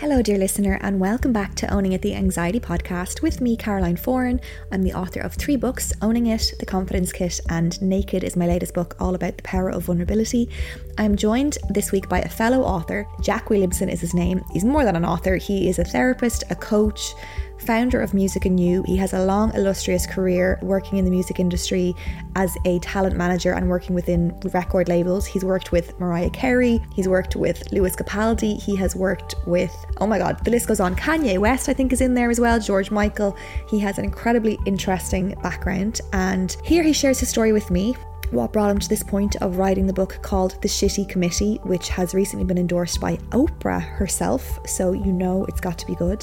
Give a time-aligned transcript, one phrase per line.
[0.00, 3.96] Hello, dear listener, and welcome back to Owning It the Anxiety podcast with me, Caroline
[3.96, 4.40] Foran.
[4.70, 8.46] I'm the author of three books Owning It, The Confidence Kit, and Naked is my
[8.46, 10.50] latest book, all about the power of vulnerability.
[10.98, 13.08] I'm joined this week by a fellow author.
[13.22, 14.40] Jack Williamson is his name.
[14.52, 17.14] He's more than an author, he is a therapist, a coach,
[17.60, 18.82] founder of Music You.
[18.86, 21.94] He has a long, illustrious career working in the music industry
[22.36, 25.26] as a talent manager and working within record labels.
[25.26, 30.06] He's worked with Mariah Carey, he's worked with Lewis Capaldi, he has worked with, oh
[30.06, 30.94] my god, the list goes on.
[30.94, 33.36] Kanye West, I think, is in there as well, George Michael.
[33.68, 37.94] He has an incredibly interesting background, and here he shares his story with me
[38.30, 41.88] what brought him to this point of writing the book called The Shitty Committee, which
[41.88, 46.22] has recently been endorsed by Oprah herself, so you know it's got to be good.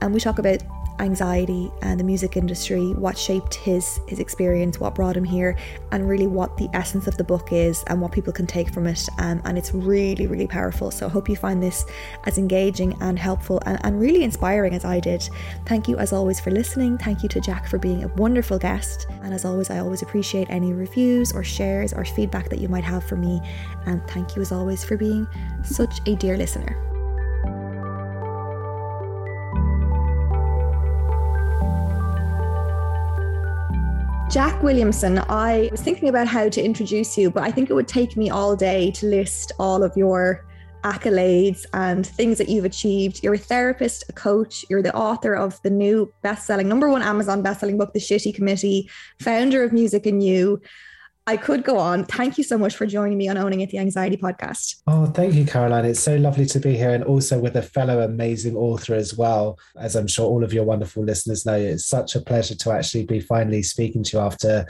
[0.00, 0.62] And we talk about
[1.00, 5.56] anxiety and the music industry, what shaped his his experience, what brought him here,
[5.92, 8.86] and really what the essence of the book is and what people can take from
[8.86, 9.08] it.
[9.18, 10.90] Um, and it's really, really powerful.
[10.90, 11.86] So I hope you find this
[12.24, 15.28] as engaging and helpful and, and really inspiring as I did.
[15.66, 16.98] Thank you as always for listening.
[16.98, 19.06] Thank you to Jack for being a wonderful guest.
[19.22, 22.84] And as always, I always appreciate any reviews or shares or feedback that you might
[22.84, 23.40] have for me.
[23.86, 25.26] And thank you as always for being
[25.62, 26.87] such a dear listener.
[34.28, 37.88] Jack Williamson, I was thinking about how to introduce you, but I think it would
[37.88, 40.44] take me all day to list all of your
[40.84, 43.22] accolades and things that you've achieved.
[43.22, 47.40] You're a therapist, a coach, you're the author of the new best-selling number one Amazon
[47.40, 50.60] best-selling book, The Shitty Committee, founder of Music and You,
[51.28, 52.06] I could go on.
[52.06, 54.76] Thank you so much for joining me on Owning It, the Anxiety Podcast.
[54.86, 55.84] Oh, thank you, Caroline.
[55.84, 59.58] It's so lovely to be here and also with a fellow amazing author as well.
[59.78, 63.04] As I'm sure all of your wonderful listeners know, it's such a pleasure to actually
[63.04, 64.66] be finally speaking to you after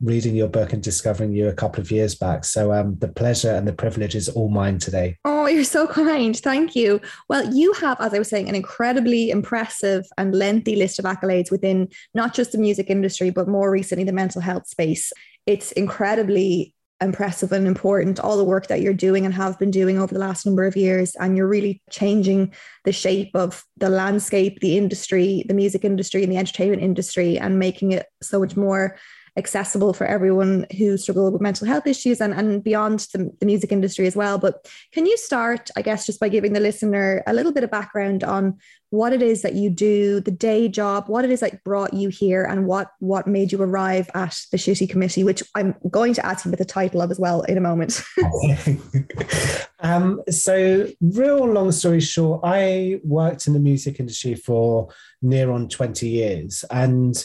[0.00, 2.44] reading your book and discovering you a couple of years back.
[2.44, 5.16] So um, the pleasure and the privilege is all mine today.
[5.24, 6.36] Oh, you're so kind.
[6.36, 7.00] Thank you.
[7.28, 11.50] Well, you have, as I was saying, an incredibly impressive and lengthy list of accolades
[11.50, 15.12] within not just the music industry, but more recently the mental health space
[15.46, 19.98] it's incredibly impressive and important all the work that you're doing and have been doing
[19.98, 21.14] over the last number of years.
[21.16, 26.32] And you're really changing the shape of the landscape the industry the music industry and
[26.32, 28.96] the entertainment industry and making it so much more
[29.36, 33.72] accessible for everyone who struggle with mental health issues and, and beyond the, the music
[33.72, 37.34] industry as well but can you start i guess just by giving the listener a
[37.34, 38.58] little bit of background on
[38.90, 42.08] what it is that you do, the day job, what it is that brought you
[42.08, 46.24] here, and what what made you arrive at the shitty committee, which I'm going to
[46.24, 48.02] ask you with the title of as well in a moment.
[49.80, 54.88] um, so, real long story short, I worked in the music industry for
[55.20, 57.24] near on 20 years, and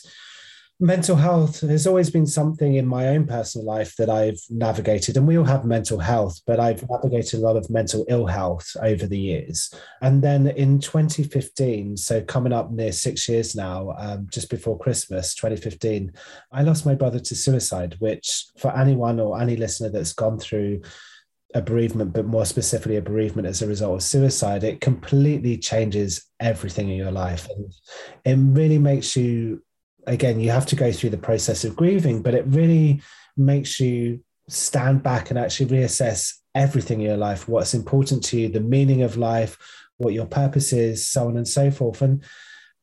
[0.81, 5.27] mental health has always been something in my own personal life that I've navigated, and
[5.27, 9.05] we all have mental health, but I've navigated a lot of mental ill health over
[9.05, 9.71] the years.
[10.01, 15.35] And then in 2015, so coming up near six years now, um, just before Christmas
[15.35, 16.13] 2015,
[16.51, 20.81] I lost my brother to suicide, which for anyone or any listener that's gone through
[21.53, 26.25] a bereavement, but more specifically a bereavement as a result of suicide, it completely changes
[26.39, 27.47] everything in your life.
[27.49, 27.73] And
[28.25, 29.61] it really makes you,
[30.07, 33.01] again, you have to go through the process of grieving, but it really
[33.37, 38.49] makes you stand back and actually reassess everything in your life what's important to you,
[38.49, 39.57] the meaning of life,
[39.97, 42.01] what your purpose is, so on and so forth.
[42.01, 42.23] And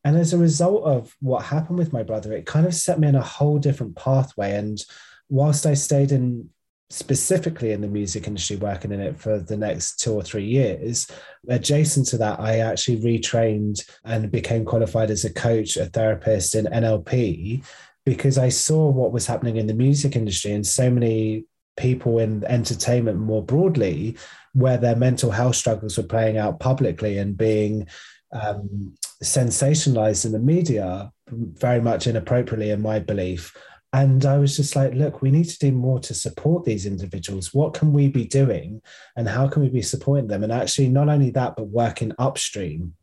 [0.05, 3.09] and as a result of what happened with my brother, it kind of set me
[3.09, 4.55] on a whole different pathway.
[4.55, 4.83] And
[5.29, 6.51] whilst I stayed in
[6.91, 11.07] specifically in the music industry, working in it for the next two or three years.
[11.49, 16.65] Adjacent to that, I actually retrained and became qualified as a coach, a therapist in
[16.67, 17.65] NLP,
[18.07, 21.45] because I saw what was happening in the music industry and so many
[21.77, 24.17] people in entertainment more broadly,
[24.55, 27.87] where their mental health struggles were playing out publicly and being
[28.33, 33.55] um, sensationalized in the media very much inappropriately, in my belief.
[33.93, 37.55] And I was just like, look, we need to do more to support these individuals.
[37.55, 38.83] What can we be doing
[39.17, 40.43] and how can we be supporting them?
[40.43, 42.95] And actually, not only that, but working upstream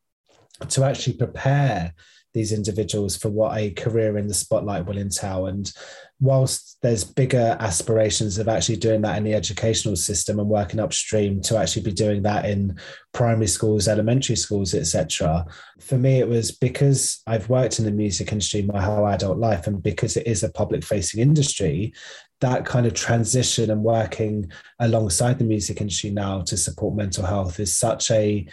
[0.69, 1.93] to actually prepare
[2.35, 5.47] these individuals for what a career in the spotlight will entail.
[5.47, 5.71] And
[6.21, 11.41] whilst there's bigger aspirations of actually doing that in the educational system and working upstream
[11.41, 12.77] to actually be doing that in
[13.13, 15.45] primary schools elementary schools etc
[15.79, 19.67] for me it was because i've worked in the music industry my whole adult life
[19.67, 21.93] and because it is a public facing industry
[22.39, 27.59] that kind of transition and working alongside the music industry now to support mental health
[27.59, 28.47] is such a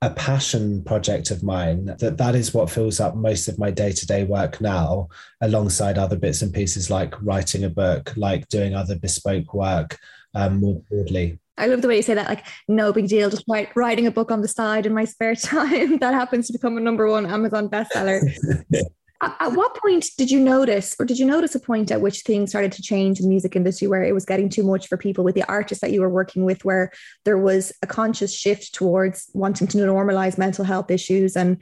[0.00, 4.24] a passion project of mine that that is what fills up most of my day-to-day
[4.24, 5.08] work now
[5.40, 9.98] alongside other bits and pieces like writing a book like doing other bespoke work
[10.34, 13.42] um, more broadly I love the way you say that, like, no big deal, just
[13.48, 15.98] write, writing a book on the side in my spare time.
[15.98, 18.22] that happens to become a number one Amazon bestseller.
[19.20, 22.20] At, at, what point did you notice, or did you notice a point at which
[22.20, 24.96] things started to change in the music industry where it was getting too much for
[24.96, 26.92] people with the artists that you were working with, where
[27.24, 31.58] there was a conscious shift towards wanting to normalize mental health issues and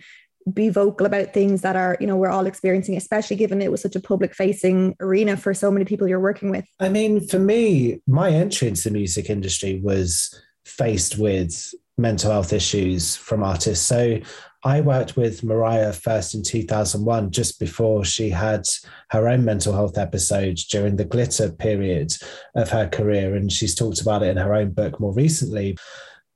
[0.52, 3.82] be vocal about things that are, you know, we're all experiencing, especially given it was
[3.82, 6.64] such a public facing arena for so many people you're working with?
[6.78, 12.52] I mean, for me, my entry into the music industry was faced with mental health
[12.52, 13.84] issues from artists.
[13.84, 14.20] So
[14.66, 18.66] I worked with Mariah first in 2001, just before she had
[19.10, 22.12] her own mental health episodes during the glitter period
[22.56, 23.36] of her career.
[23.36, 25.78] And she's talked about it in her own book more recently.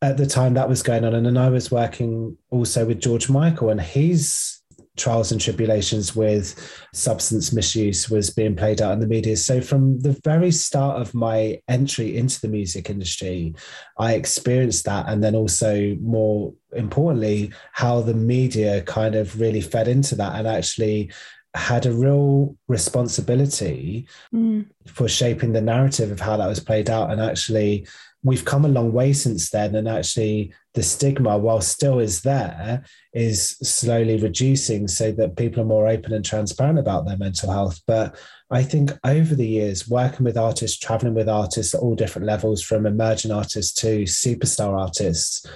[0.00, 3.29] At the time that was going on, and then I was working also with George
[3.29, 4.59] Michael, and he's
[5.00, 6.55] trials and tribulations with
[6.93, 9.37] substance misuse was being played out in the media.
[9.37, 13.55] So, from the very start of my entry into the music industry,
[13.99, 15.06] I experienced that.
[15.08, 20.47] And then also, more importantly, how the media kind of really fed into that and
[20.47, 21.11] actually
[21.55, 24.64] had a real responsibility mm.
[24.87, 27.87] for shaping the narrative of how that was played out and actually
[28.22, 32.84] we've come a long way since then and actually the stigma while still is there
[33.14, 37.81] is slowly reducing so that people are more open and transparent about their mental health.
[37.87, 38.17] But
[38.50, 42.62] i think over the years working with artists traveling with artists at all different levels
[42.62, 45.46] from emerging artists to superstar artists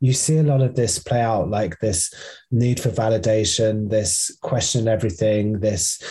[0.00, 2.12] you see a lot of this play out like this
[2.50, 6.02] need for validation this question everything this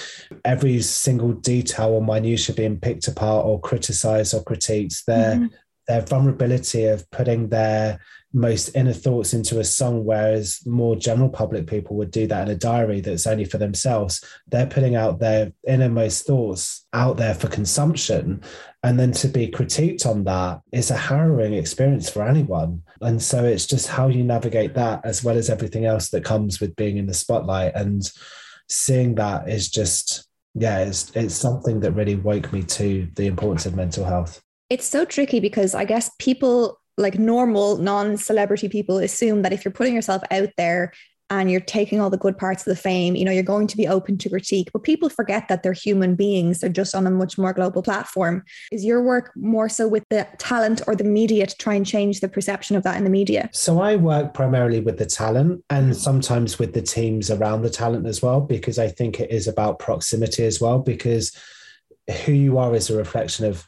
[0.46, 5.04] every single detail or minutia being picked apart or criticized or critiqued.
[5.06, 5.56] There mm-hmm
[5.92, 8.00] their vulnerability of putting their
[8.34, 12.54] most inner thoughts into a song, whereas more general public people would do that in
[12.54, 14.24] a diary that's only for themselves.
[14.48, 18.42] They're putting out their innermost thoughts out there for consumption.
[18.84, 22.84] And then to be critiqued on that is a harrowing experience for anyone.
[23.01, 26.62] And so it's just how you navigate that, as well as everything else that comes
[26.62, 27.75] with being in the spotlight.
[27.75, 28.10] And
[28.70, 30.25] seeing that is just,
[30.56, 34.42] yeah, it's, it's something that really woke me to the importance of mental health.
[34.72, 39.74] It's so tricky because I guess people like normal non-celebrity people assume that if you're
[39.74, 40.94] putting yourself out there
[41.30, 43.75] and you're taking all the good parts of the fame, you know, you're going to
[43.75, 44.70] be open to critique.
[44.72, 46.60] But people forget that they're human beings.
[46.60, 48.46] They're just on a much more global platform.
[48.72, 52.22] Is your work more so with the talent or the media to try and change
[52.22, 53.50] the perception of that in the media?
[53.51, 58.08] So I work primarily with the talent and sometimes with the teams around the talent
[58.08, 61.38] as well, because I think it is about proximity as well, because
[62.24, 63.68] who you are is a reflection of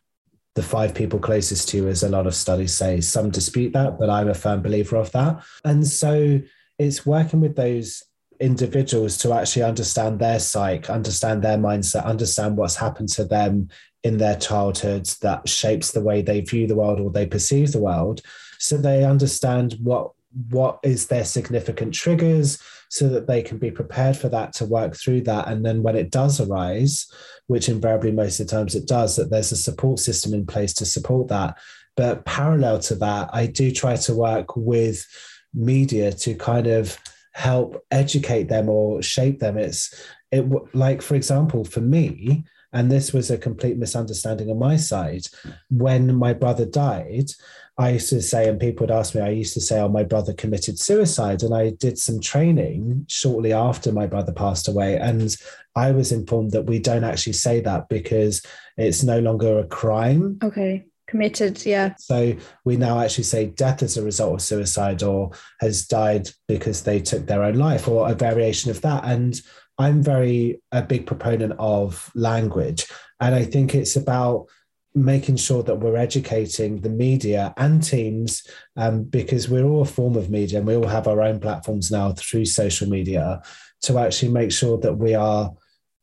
[0.56, 3.02] the five people closest to you, as a lot of studies say.
[3.02, 5.44] Some dispute that, but I'm a firm believer of that.
[5.64, 6.42] And so
[6.78, 8.04] it's working with those
[8.40, 13.70] individuals to actually understand their psyche, understand their mindset, understand what's happened to them
[14.04, 17.80] in their childhoods that shapes the way they view the world or they perceive the
[17.80, 18.22] world.
[18.60, 20.12] So they understand what
[20.50, 24.96] what is their significant triggers so that they can be prepared for that to work
[24.96, 27.08] through that and then when it does arise
[27.48, 30.74] which invariably most of the times it does that there's a support system in place
[30.74, 31.58] to support that
[31.96, 35.06] But parallel to that, I do try to work with
[35.54, 36.98] media to kind of
[37.34, 39.58] help educate them or shape them.
[39.58, 39.94] It's
[40.32, 45.28] it like, for example, for me, and this was a complete misunderstanding on my side.
[45.70, 47.30] When my brother died,
[47.78, 50.04] I used to say, and people would ask me, I used to say, oh, my
[50.04, 51.42] brother committed suicide.
[51.42, 54.98] And I did some training shortly after my brother passed away.
[54.98, 55.36] And
[55.76, 58.44] I was informed that we don't actually say that because
[58.78, 60.38] it's no longer a crime.
[60.44, 60.86] Okay.
[61.08, 61.96] Committed, yeah.
[61.98, 66.84] So we now actually say death as a result of suicide or has died because
[66.84, 69.04] they took their own life or a variation of that.
[69.04, 69.40] And
[69.80, 72.86] I'm very a big proponent of language.
[73.20, 74.48] And I think it's about
[74.96, 78.46] making sure that we're educating the media and teams
[78.78, 81.92] um, because we're all a form of media and we all have our own platforms
[81.92, 83.42] now through social media
[83.82, 85.52] to actually make sure that we are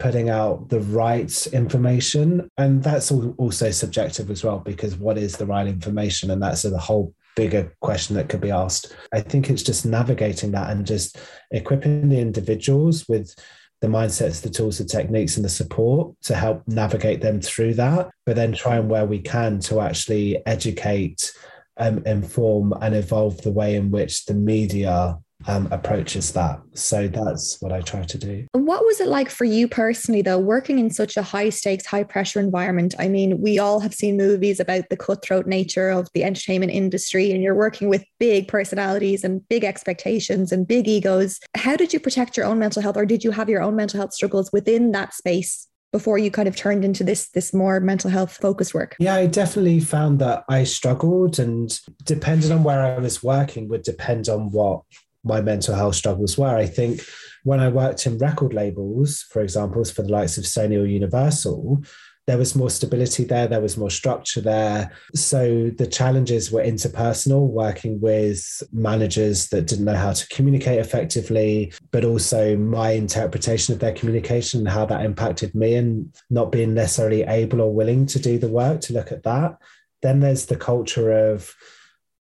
[0.01, 2.51] putting out the right information.
[2.57, 6.31] And that's also subjective as well because what is the right information?
[6.31, 8.97] And that's a whole bigger question that could be asked.
[9.13, 11.19] I think it's just navigating that and just
[11.51, 13.35] equipping the individuals with
[13.81, 18.11] the mindsets, the tools, the techniques, and the support to help navigate them through that.
[18.27, 21.33] But then try and where we can to actually educate,
[21.79, 26.61] um, inform, and evolve the way in which the media um, approaches that.
[26.75, 28.47] So that's what I try to do.
[28.53, 32.05] What was it like for you personally, though, working in such a high stakes, high
[32.05, 32.95] pressure environment?
[32.99, 37.31] I mean, we all have seen movies about the cutthroat nature of the entertainment industry,
[37.33, 41.39] and you're working with big personalities and big expectations and big egos.
[41.55, 43.99] How did you protect your own mental health, or did you have your own mental
[43.99, 45.67] health struggles within that space?
[45.93, 49.27] before you kind of turned into this this more mental health focused work yeah i
[49.27, 54.51] definitely found that i struggled and depending on where i was working would depend on
[54.51, 54.83] what
[55.25, 56.57] my mental health struggles were.
[56.57, 57.03] I think
[57.45, 61.83] when I worked in record labels, for example, for the likes of Sony or Universal,
[62.27, 64.93] there was more stability there, there was more structure there.
[65.15, 71.73] So the challenges were interpersonal, working with managers that didn't know how to communicate effectively,
[71.91, 76.75] but also my interpretation of their communication and how that impacted me and not being
[76.75, 79.57] necessarily able or willing to do the work to look at that.
[80.03, 81.53] Then there's the culture of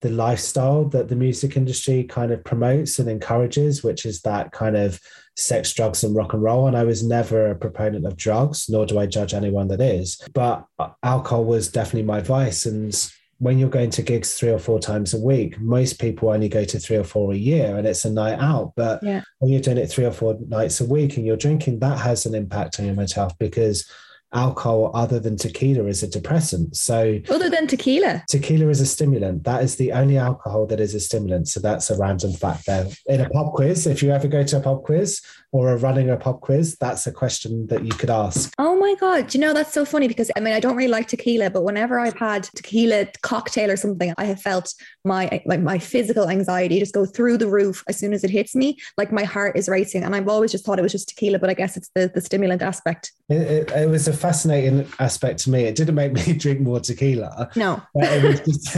[0.01, 4.77] the lifestyle that the music industry kind of promotes and encourages, which is that kind
[4.77, 4.99] of
[5.35, 6.67] sex, drugs, and rock and roll.
[6.67, 10.21] And I was never a proponent of drugs, nor do I judge anyone that is.
[10.33, 12.65] But uh, alcohol was definitely my vice.
[12.65, 12.93] And
[13.39, 16.63] when you're going to gigs three or four times a week, most people only go
[16.63, 18.73] to three or four a year and it's a night out.
[18.75, 19.21] But yeah.
[19.39, 22.25] when you're doing it three or four nights a week and you're drinking, that has
[22.25, 23.89] an impact on your mental health because
[24.37, 26.75] alcohol other than tequila is a depressant.
[26.75, 29.43] So, other than tequila, tequila is a stimulant.
[29.43, 31.47] That is the only alcohol that is a stimulant.
[31.47, 32.87] So, that's a random fact there.
[33.07, 35.21] In a pop quiz, if you ever go to a pop quiz
[35.57, 38.53] or are running a pop quiz, that's a question that you could ask.
[38.59, 39.25] Oh my God.
[39.25, 41.63] Do you know, that's so funny because I mean, I don't really like tequila, but
[41.63, 44.71] whenever I've had tequila cocktail or something, I have felt
[45.03, 48.55] my like my physical anxiety just go through the roof as soon as it hits
[48.55, 48.77] me.
[48.97, 50.03] Like my heart is racing.
[50.03, 52.21] And I've always just thought it was just tequila, but I guess it's the, the
[52.21, 53.13] stimulant aspect.
[53.27, 55.63] It, it, it was a fascinating aspect to me.
[55.63, 57.49] It didn't make me drink more tequila.
[57.55, 57.81] No.
[57.95, 58.77] it, was just,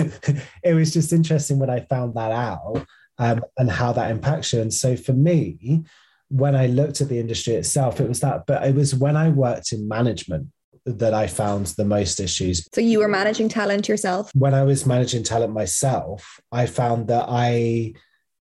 [0.63, 2.86] it was just interesting when I found that out
[3.17, 4.62] um, and how that impacts you.
[4.62, 5.83] And so for me,
[6.29, 9.29] when I looked at the industry itself, it was that, but it was when I
[9.29, 10.48] worked in management
[10.86, 12.67] that I found the most issues.
[12.74, 14.31] So you were managing talent yourself?
[14.33, 17.93] When I was managing talent myself, I found that I,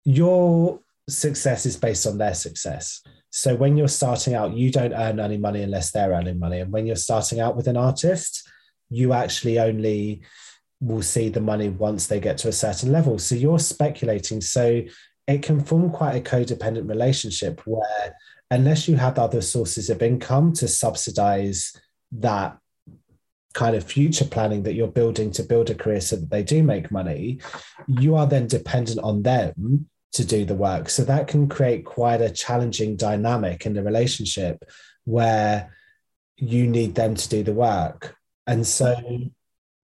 [0.05, 3.01] your success is based on their success.
[3.29, 6.59] So when you're starting out, you don't earn any money unless they're earning money.
[6.59, 8.49] And when you're starting out with an artist,
[8.89, 10.21] you actually only
[10.79, 13.17] will see the money once they get to a certain level.
[13.17, 14.41] So you're speculating.
[14.41, 14.83] So
[15.27, 18.15] it can form quite a codependent relationship where
[18.51, 21.75] unless you have other sources of income to subsidize
[22.11, 22.57] that
[23.53, 26.63] kind of future planning that you're building to build a career so that they do
[26.63, 27.39] make money,
[27.87, 30.89] you are then dependent on them to do the work.
[30.89, 34.63] So that can create quite a challenging dynamic in the relationship
[35.05, 35.73] where
[36.37, 38.15] you need them to do the work.
[38.45, 38.95] And so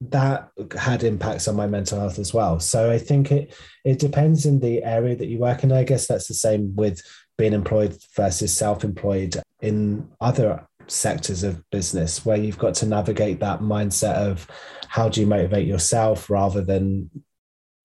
[0.02, 2.60] that had impacts on my mental health as well.
[2.60, 3.54] So I think it
[3.84, 5.72] it depends in the area that you work in.
[5.72, 7.02] I guess that's the same with
[7.38, 13.60] being employed versus self-employed in other sectors of business where you've got to navigate that
[13.60, 14.48] mindset of
[14.88, 17.10] how do you motivate yourself rather than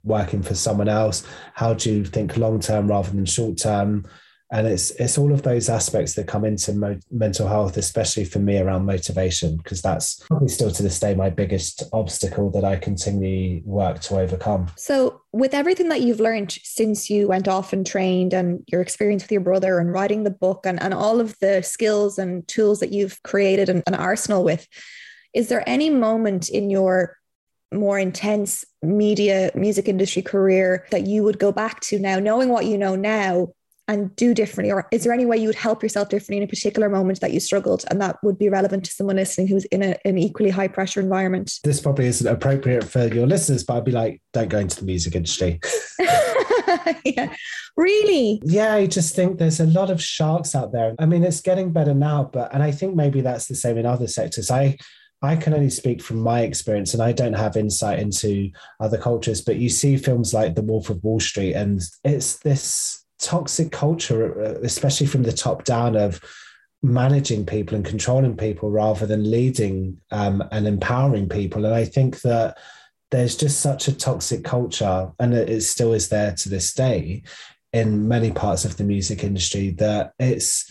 [0.03, 1.27] working for someone else?
[1.55, 4.07] How do you think long term rather than short term?
[4.55, 8.39] And it's it's all of those aspects that come into mo- mental health, especially for
[8.39, 12.77] me around motivation, because that's probably still to this day my biggest obstacle that I
[12.77, 14.69] continually work to overcome.
[14.77, 19.25] So, with everything that you've learned since you went off and trained, and your experience
[19.25, 22.79] with your brother, and writing the book, and, and all of the skills and tools
[22.79, 24.69] that you've created an, an arsenal with,
[25.35, 27.17] is there any moment in your
[27.73, 32.67] more intense media music industry career that you would go back to now knowing what
[32.67, 33.49] you know now
[33.89, 36.49] and do differently or is there any way you would help yourself differently in a
[36.49, 39.83] particular moment that you struggled and that would be relevant to someone listening who's in
[39.83, 41.53] a, an equally high pressure environment?
[41.65, 44.87] This probably isn't appropriate for your listeners but i'd be like don't go into the
[44.87, 45.61] music industry.
[47.05, 47.35] Yeah.
[47.77, 48.41] Really?
[48.45, 50.95] Yeah i just think there's a lot of sharks out there.
[50.99, 53.87] I mean it's getting better now but and i think maybe that's the same in
[53.87, 54.51] other sectors.
[54.51, 54.77] I
[55.23, 59.41] I can only speak from my experience and I don't have insight into other cultures,
[59.41, 64.41] but you see films like The Wolf of Wall Street, and it's this toxic culture,
[64.41, 66.21] uh, especially from the top down, of
[66.83, 71.65] managing people and controlling people rather than leading um, and empowering people.
[71.65, 72.59] And I think that
[73.11, 77.23] there's just such a toxic culture, and it still is there to this day
[77.73, 80.71] in many parts of the music industry, that it's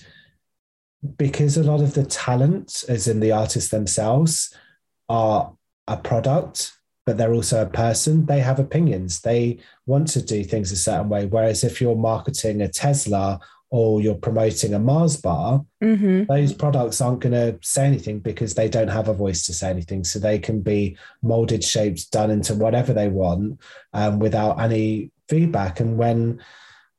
[1.17, 4.55] because a lot of the talent, as in the artists themselves,
[5.10, 5.53] are
[5.88, 6.72] a product,
[7.05, 8.25] but they're also a person.
[8.25, 9.22] They have opinions.
[9.22, 11.25] They want to do things a certain way.
[11.25, 16.31] Whereas if you're marketing a Tesla or you're promoting a Mars bar, mm-hmm.
[16.31, 19.69] those products aren't going to say anything because they don't have a voice to say
[19.69, 20.03] anything.
[20.03, 23.60] So they can be molded, shaped, done into whatever they want
[23.93, 25.79] um, without any feedback.
[25.79, 26.41] And when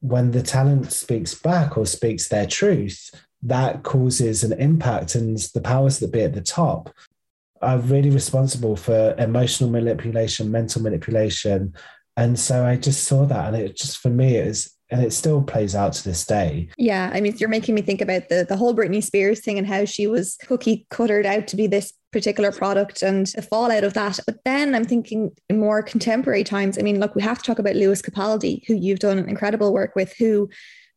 [0.00, 3.10] when the talent speaks back or speaks their truth,
[3.42, 6.90] that causes an impact and the powers that be at the top
[7.64, 11.74] are really responsible for emotional manipulation mental manipulation
[12.16, 15.12] and so i just saw that and it just for me it is and it
[15.12, 16.68] still plays out to this day.
[16.76, 19.66] Yeah, I mean, you're making me think about the the whole Britney Spears thing and
[19.66, 23.94] how she was cookie cuttered out to be this particular product and the fallout of
[23.94, 24.20] that.
[24.24, 26.78] But then I'm thinking in more contemporary times.
[26.78, 29.96] I mean, look, we have to talk about Lewis Capaldi, who you've done incredible work
[29.96, 30.48] with, who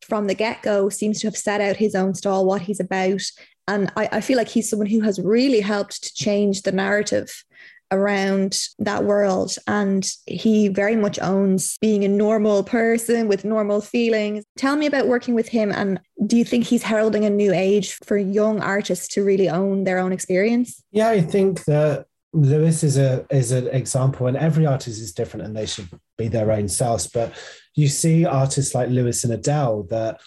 [0.06, 3.22] from the get go seems to have set out his own stall, what he's about.
[3.68, 7.44] And I, I, feel like he's someone who has really helped to change the narrative
[7.90, 9.56] around that world.
[9.66, 14.44] And he very much owns being a normal person with normal feelings.
[14.56, 15.70] Tell me about working with him.
[15.72, 19.84] And do you think he's heralding a new age for young artists to really own
[19.84, 20.82] their own experience?
[20.90, 25.46] Yeah, I think that Lewis is a is an example, and every artist is different,
[25.46, 25.88] and they should
[26.18, 27.06] be their own selves.
[27.06, 27.32] But
[27.74, 30.20] you see artists like Lewis and Adele that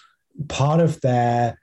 [0.48, 1.58] part of their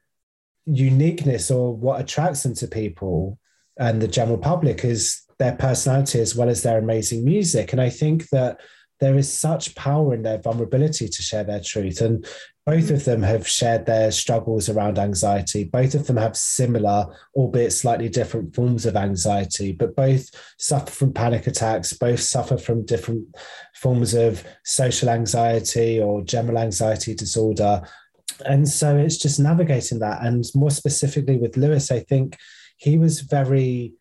[0.66, 3.40] uniqueness or what attracts them to people
[3.80, 7.72] and the general public is their personality as well as their amazing music.
[7.72, 8.60] And I think that
[9.00, 12.02] there is such power in their vulnerability to share their truth.
[12.02, 12.28] And
[12.66, 15.64] both of them have shared their struggles around anxiety.
[15.64, 21.14] Both of them have similar, albeit slightly different forms of anxiety, but both suffer from
[21.14, 23.26] panic attacks, both suffer from different
[23.76, 27.82] forms of social anxiety or general anxiety disorder.
[28.46, 30.24] And so it's just navigating that.
[30.24, 32.38] And more specifically with Lewis, I think
[32.78, 33.94] he was very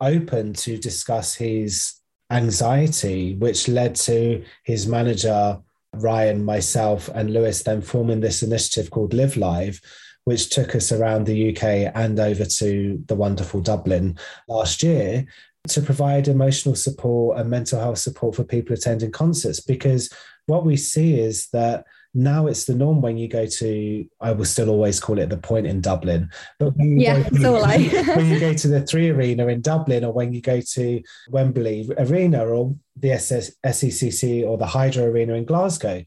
[0.00, 1.94] open to discuss his
[2.30, 5.58] anxiety, which led to his manager,
[5.94, 9.80] Ryan, myself, and Lewis then forming this initiative called Live Live,
[10.24, 15.26] which took us around the UK and over to the wonderful Dublin last year
[15.68, 19.60] to provide emotional support and mental health support for people attending concerts.
[19.60, 20.12] Because
[20.46, 21.84] what we see is that
[22.16, 25.36] now it's the norm when you go to i will still always call it the
[25.36, 27.78] point in dublin but yeah to, so I.
[28.16, 31.88] when you go to the three arena in dublin or when you go to wembley
[31.98, 36.02] arena or the SS, secc or the hydro arena in glasgow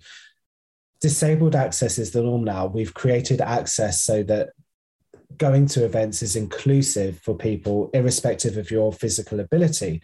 [0.99, 4.49] disabled access is the norm now we've created access so that
[5.37, 10.01] going to events is inclusive for people irrespective of your physical ability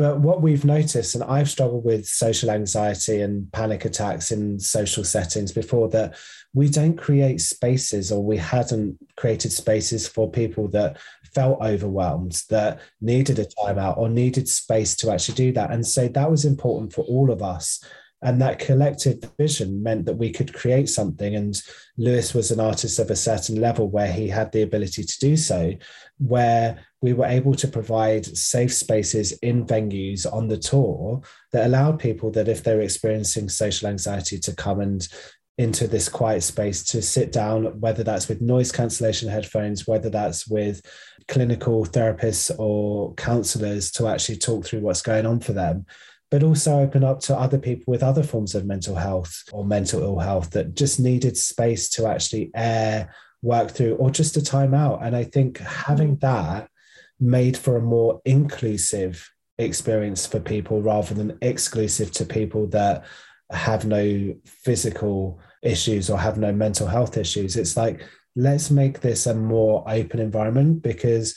[0.00, 5.04] but what we've noticed, and I've struggled with social anxiety and panic attacks in social
[5.04, 6.16] settings before, that
[6.54, 10.96] we don't create spaces or we hadn't created spaces for people that
[11.34, 15.70] felt overwhelmed, that needed a timeout or needed space to actually do that.
[15.70, 17.84] And so that was important for all of us
[18.22, 21.34] and that collective vision meant that we could create something.
[21.34, 21.60] And
[21.96, 25.36] lewis was an artist of a certain level where he had the ability to do
[25.36, 25.74] so
[26.18, 31.98] where we were able to provide safe spaces in venues on the tour that allowed
[31.98, 35.08] people that if they're experiencing social anxiety to come and
[35.56, 40.46] into this quiet space to sit down whether that's with noise cancellation headphones whether that's
[40.46, 40.80] with
[41.28, 45.84] clinical therapists or counselors to actually talk through what's going on for them
[46.30, 50.02] but also open up to other people with other forms of mental health or mental
[50.02, 53.12] ill health that just needed space to actually air,
[53.42, 55.02] work through, or just a time out.
[55.02, 56.70] And I think having that
[57.18, 63.04] made for a more inclusive experience for people rather than exclusive to people that
[63.50, 67.56] have no physical issues or have no mental health issues.
[67.56, 71.36] It's like, let's make this a more open environment because,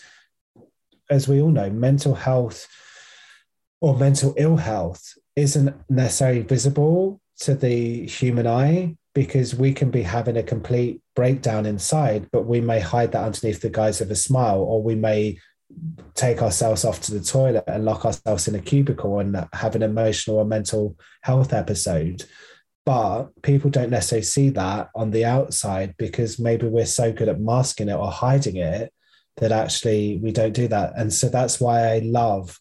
[1.09, 2.67] as we all know, mental health
[3.83, 10.03] or mental ill health isn't necessarily visible to the human eye because we can be
[10.03, 14.15] having a complete breakdown inside, but we may hide that underneath the guise of a
[14.15, 15.37] smile, or we may
[16.15, 19.83] take ourselves off to the toilet and lock ourselves in a cubicle and have an
[19.83, 22.23] emotional or mental health episode.
[22.85, 27.41] But people don't necessarily see that on the outside because maybe we're so good at
[27.41, 28.93] masking it or hiding it
[29.37, 30.93] that actually we don't do that.
[30.95, 32.57] And so that's why I love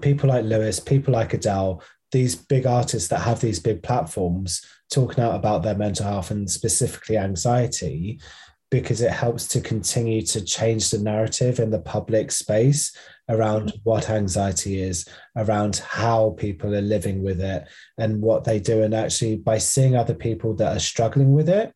[0.00, 1.82] people like Lewis, people like Adele,
[2.12, 6.50] these big artists that have these big platforms talking out about their mental health and
[6.50, 8.20] specifically anxiety
[8.70, 12.96] because it helps to continue to change the narrative in the public space
[13.28, 17.66] around what anxiety is, around how people are living with it
[17.98, 18.82] and what they do.
[18.82, 21.72] And actually, by seeing other people that are struggling with it,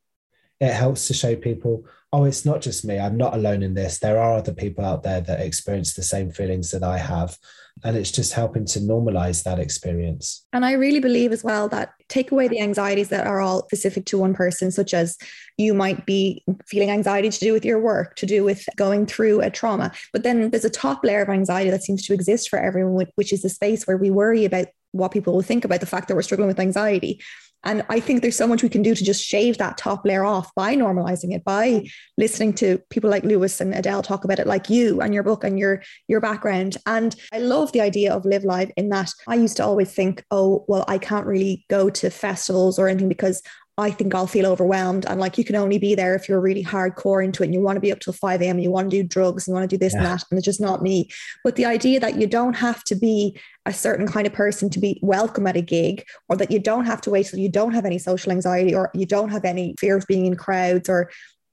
[0.60, 2.98] it helps to show people, oh, it's not just me.
[2.98, 3.98] I'm not alone in this.
[3.98, 7.36] There are other people out there that experience the same feelings that I have
[7.84, 10.46] and it's just helping to normalize that experience.
[10.52, 14.04] And i really believe as well that take away the anxieties that are all specific
[14.06, 15.16] to one person such as
[15.56, 19.40] you might be feeling anxiety to do with your work to do with going through
[19.40, 22.58] a trauma but then there's a top layer of anxiety that seems to exist for
[22.58, 25.86] everyone which is the space where we worry about what people will think about the
[25.86, 27.20] fact that we're struggling with anxiety
[27.64, 30.24] and I think there's so much we can do to just shave that top layer
[30.24, 34.46] off by normalizing it, by listening to people like Lewis and Adele talk about it,
[34.46, 36.78] like you and your book and your your background.
[36.86, 40.24] And I love the idea of live live in that I used to always think,
[40.30, 43.42] oh, well, I can't really go to festivals or anything because
[43.80, 45.06] I think I'll feel overwhelmed.
[45.06, 47.60] And like you can only be there if you're really hardcore into it and you
[47.60, 48.58] want to be up till 5 a.m.
[48.58, 49.98] You want to do drugs, and you want to do this yeah.
[49.98, 50.24] and that.
[50.30, 51.08] And it's just not me.
[51.44, 53.38] But the idea that you don't have to be
[53.70, 56.84] a certain kind of person to be welcome at a gig, or that you don't
[56.84, 59.74] have to wait till you don't have any social anxiety or you don't have any
[59.78, 61.08] fear of being in crowds or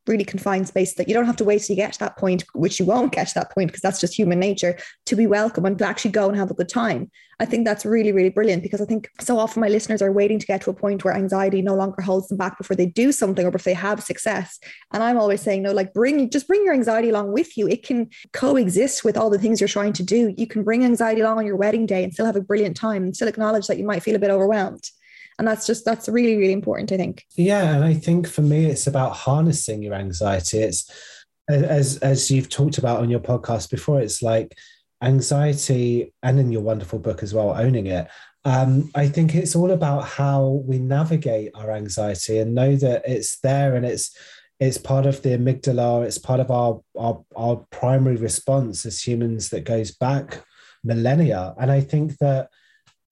[0.07, 2.43] really confined space that you don't have to wait till you get to that point,
[2.53, 5.65] which you won't get to that point because that's just human nature, to be welcome
[5.65, 7.11] and to actually go and have a good time.
[7.39, 10.39] I think that's really, really brilliant because I think so often my listeners are waiting
[10.39, 13.11] to get to a point where anxiety no longer holds them back before they do
[13.11, 14.59] something or if they have success.
[14.91, 17.67] And I'm always saying, no, like bring just bring your anxiety along with you.
[17.67, 20.33] It can coexist with all the things you're trying to do.
[20.35, 23.03] You can bring anxiety along on your wedding day and still have a brilliant time
[23.03, 24.89] and still acknowledge that you might feel a bit overwhelmed
[25.39, 27.25] and that's just that's really really important i think.
[27.35, 30.59] Yeah and i think for me it's about harnessing your anxiety.
[30.59, 30.91] It's
[31.49, 34.57] as as you've talked about on your podcast before it's like
[35.01, 38.07] anxiety and in your wonderful book as well owning it.
[38.45, 43.39] Um, i think it's all about how we navigate our anxiety and know that it's
[43.39, 44.15] there and it's
[44.59, 49.49] it's part of the amygdala it's part of our our, our primary response as humans
[49.49, 50.43] that goes back
[50.83, 51.53] millennia.
[51.59, 52.49] And i think that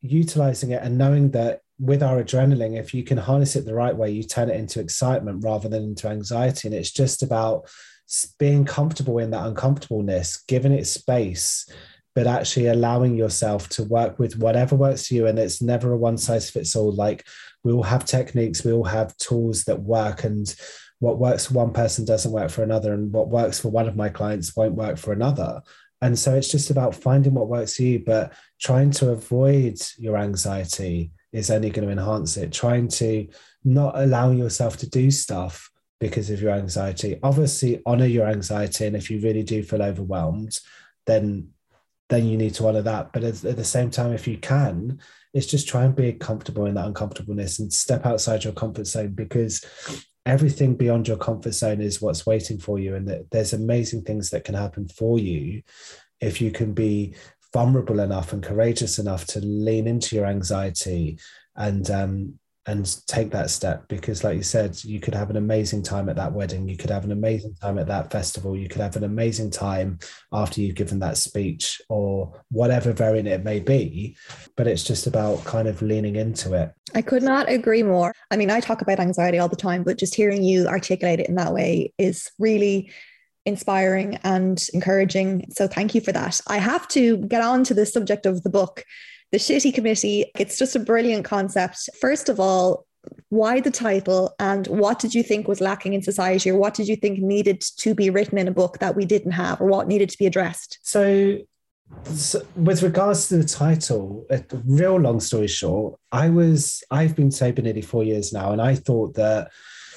[0.02, 3.96] utilizing it and knowing that with our adrenaline, if you can harness it the right
[3.96, 6.68] way, you turn it into excitement rather than into anxiety.
[6.68, 7.70] And it's just about
[8.40, 11.68] being comfortable in that uncomfortableness, giving it space,
[12.14, 15.28] but actually allowing yourself to work with whatever works for you.
[15.28, 16.94] And it's never a one size fits all.
[16.94, 17.26] Like
[17.64, 20.24] we all have techniques, we all have tools that work.
[20.24, 20.54] And
[21.00, 22.94] what works for one person doesn't work for another.
[22.94, 25.62] And what works for one of my clients won't work for another.
[26.02, 30.18] And so it's just about finding what works for you, but trying to avoid your
[30.18, 32.52] anxiety is only going to enhance it.
[32.52, 33.28] Trying to
[33.63, 35.69] not allow yourself to do stuff
[36.00, 37.19] because of your anxiety.
[37.24, 40.58] Obviously, honor your anxiety, and if you really do feel overwhelmed,
[41.06, 41.50] then
[42.10, 43.12] then you need to honor that.
[43.13, 45.00] But at, at the same time, if you can,
[45.34, 49.13] it's just try and be comfortable in that uncomfortableness and step outside your comfort zone
[49.13, 49.65] because
[50.26, 54.30] everything beyond your comfort zone is what's waiting for you and that there's amazing things
[54.30, 55.62] that can happen for you
[56.21, 57.13] if you can be
[57.56, 61.18] vulnerable enough and courageous enough to lean into your anxiety
[61.56, 65.82] and um, and take that step because like you said you could have an amazing
[65.82, 66.68] time at that wedding.
[66.68, 68.58] You could have an amazing time at that festival.
[68.58, 70.00] You could have an amazing time
[70.34, 74.18] after you've given that speech or whatever variant it may be
[74.58, 76.74] but it's just about kind of leaning into it.
[76.94, 78.12] I could not agree more.
[78.32, 81.30] I mean i talk about anxiety all the time but just hearing you articulate it
[81.30, 82.91] in that way is really
[83.46, 85.48] inspiring and encouraging.
[85.52, 86.42] So thank you for that.
[86.48, 88.84] I have to get on to the subject of the book,
[89.32, 90.32] The Shitty Committee.
[90.38, 91.90] It's just a brilliant concept.
[92.00, 92.86] First of all,
[93.30, 96.88] why the title and what did you think was lacking in society or what did
[96.88, 99.88] you think needed to be written in a book that we didn't have or what
[99.88, 100.80] needed to be addressed?
[100.82, 101.40] So
[102.06, 107.32] so with regards to the title, a real long story short, I was I've been
[107.32, 109.52] sober nearly four years now, and I thought that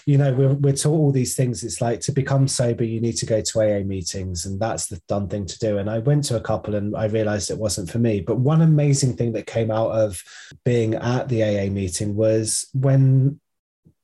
[0.09, 1.63] you know, we're, we're taught all these things.
[1.63, 4.99] It's like to become sober, you need to go to AA meetings, and that's the
[5.07, 5.77] done thing to do.
[5.77, 8.23] And I went to a couple and I realized it wasn't for me.
[8.23, 10.25] But one amazing thing that came out of
[10.65, 13.39] being at the AA meeting was when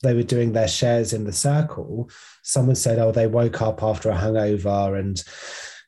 [0.03, 2.11] they were doing their shares in the circle,
[2.43, 4.97] someone said, Oh, they woke up after a hangover.
[4.97, 5.25] And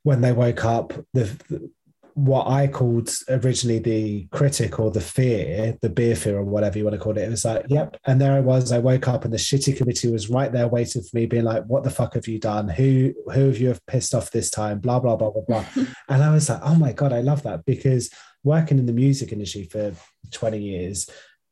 [0.02, 1.70] when they woke up, the,
[2.16, 6.84] what I called originally the critic or the fear, the beer fear or whatever you
[6.84, 7.22] want to call it.
[7.22, 7.94] It was like, yep.
[8.06, 8.72] And there I was.
[8.72, 11.64] I woke up and the shitty committee was right there waiting for me, being like,
[11.66, 12.70] what the fuck have you done?
[12.70, 14.78] Who who have you have pissed off this time?
[14.78, 15.64] Blah, blah, blah, blah, blah.
[16.08, 18.08] and I was like, oh my God, I love that because
[18.42, 19.92] working in the music industry for
[20.30, 21.10] 20 years,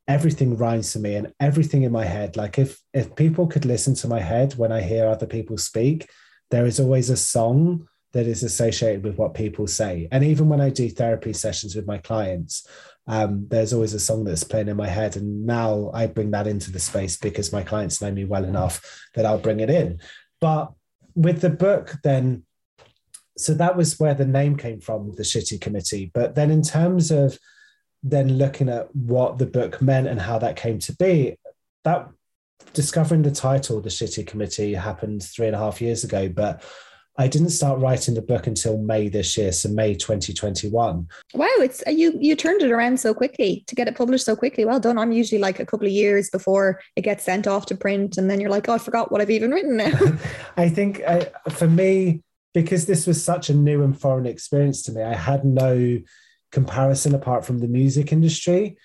[0.09, 2.39] everything rhymes to me and everything in my head.
[2.39, 6.09] Like if if people could listen to my head when I hear other people speak,
[6.51, 10.09] there is always a song that is associated with what people say.
[10.11, 12.67] And even when I do therapy sessions with my clients,
[13.09, 15.17] um, there's always a song that's playing in my head.
[15.17, 18.81] And now I bring that into the space because my clients know me well enough
[19.15, 19.99] that I'll bring it in.
[20.41, 20.73] But
[21.17, 22.45] with the book, then,
[23.37, 26.13] so that was where the name came from, the Shitty Committee.
[26.15, 27.37] But then in terms of
[28.05, 31.37] then looking at what the book meant and how that came to be,
[31.83, 32.09] that
[32.75, 36.29] discovering the title, The Shitty Committee, happened three and a half years ago.
[36.29, 36.63] But
[37.17, 41.07] I didn't start writing the book until May this year, so May 2021.
[41.35, 44.35] Wow, it's uh, you you turned it around so quickly to get it published so
[44.35, 44.65] quickly.
[44.65, 44.99] Well done.
[44.99, 48.29] I'm usually like a couple of years before it gets sent off to print, and
[48.29, 49.99] then you're like, oh, I forgot what I've even written now.
[50.57, 52.23] I think uh, for me,
[52.53, 56.01] because this was such a new and foreign experience to me, I had no
[56.51, 58.77] comparison apart from the music industry.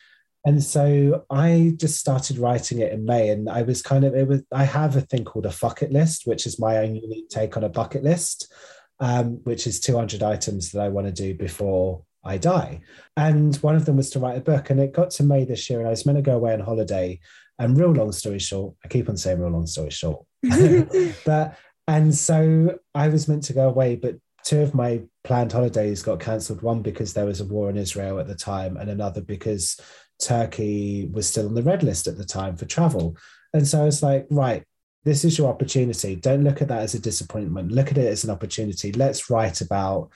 [0.46, 4.28] And so I just started writing it in May, and I was kind of it
[4.28, 4.42] was.
[4.54, 7.64] I have a thing called a bucket list, which is my own unique take on
[7.64, 8.52] a bucket list,
[9.00, 12.82] um, which is 200 items that I want to do before I die.
[13.18, 15.70] And one of them was to write a book, and it got to May this
[15.70, 17.20] year, and I was meant to go away on holiday.
[17.58, 20.26] And real long story short, I keep on saying real long story short,
[21.26, 26.02] but and so I was meant to go away, but two of my planned holidays
[26.02, 26.62] got cancelled.
[26.62, 29.78] One because there was a war in Israel at the time, and another because
[30.20, 33.16] Turkey was still on the red list at the time for travel.
[33.54, 34.64] And so I was like, right,
[35.06, 36.16] this is your opportunity.
[36.16, 37.72] Don't look at that as a disappointment.
[37.72, 38.92] Look at it as an opportunity.
[38.92, 40.10] Let's write about,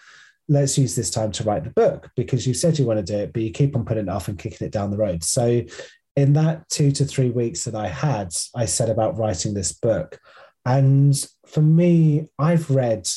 [0.49, 3.19] let's use this time to write the book because you said you want to do
[3.19, 5.23] it, but you keep on putting it off and kicking it down the road.
[5.23, 5.63] So
[6.15, 10.19] in that two to three weeks that I had, I set about writing this book.
[10.65, 11.15] And
[11.47, 13.07] for me, I've read,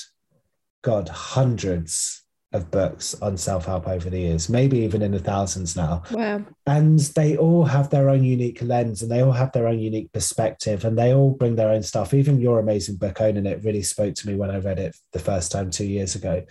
[0.83, 2.22] God, hundreds
[2.56, 6.02] of books on self-help over the years maybe even in the thousands now.
[6.10, 6.44] Wow.
[6.66, 10.12] And they all have their own unique lens and they all have their own unique
[10.12, 12.14] perspective and they all bring their own stuff.
[12.14, 15.18] Even your amazing book owning it really spoke to me when i read it the
[15.18, 16.44] first time two years ago.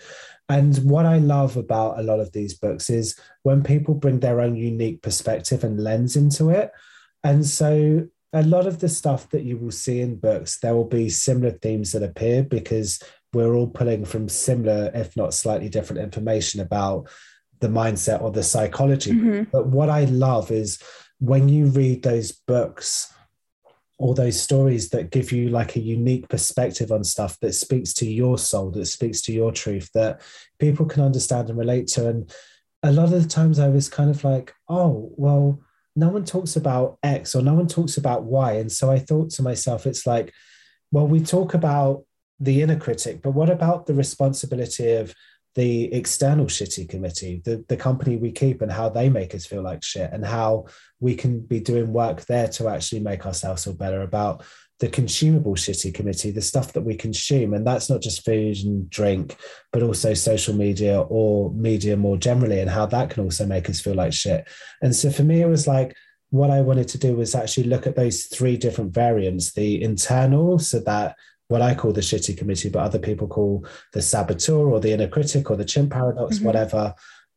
[0.48, 4.40] And what i love about a lot of these books is when people bring their
[4.40, 6.70] own unique perspective and lens into it.
[7.24, 10.88] And so a lot of the stuff that you will see in books there will
[10.88, 16.02] be similar themes that appear because we're all pulling from similar, if not slightly different
[16.02, 17.08] information about
[17.60, 19.12] the mindset or the psychology.
[19.12, 19.50] Mm-hmm.
[19.52, 20.78] But what I love is
[21.18, 23.12] when you read those books
[23.98, 28.06] or those stories that give you like a unique perspective on stuff that speaks to
[28.06, 30.20] your soul, that speaks to your truth, that
[30.58, 32.08] people can understand and relate to.
[32.08, 32.30] And
[32.82, 35.60] a lot of the times I was kind of like, oh, well,
[35.94, 38.52] no one talks about X or no one talks about Y.
[38.52, 40.32] And so I thought to myself, it's like,
[40.92, 42.04] well, we talk about
[42.40, 45.14] the inner critic, but what about the responsibility of
[45.54, 49.62] the external shitty committee, the, the company we keep and how they make us feel
[49.62, 50.66] like shit and how
[51.00, 54.44] we can be doing work there to actually make ourselves feel better about
[54.80, 57.54] the consumable shitty committee, the stuff that we consume.
[57.54, 59.34] And that's not just food and drink,
[59.72, 63.80] but also social media or media more generally, and how that can also make us
[63.80, 64.46] feel like shit.
[64.82, 65.96] And so for me, it was like,
[66.28, 70.58] what I wanted to do was actually look at those three different variants the internal,
[70.58, 71.16] so that
[71.48, 75.08] what I call the shitty committee, but other people call the saboteur or the inner
[75.08, 76.46] critic or the chimp paradox, mm-hmm.
[76.46, 76.94] whatever.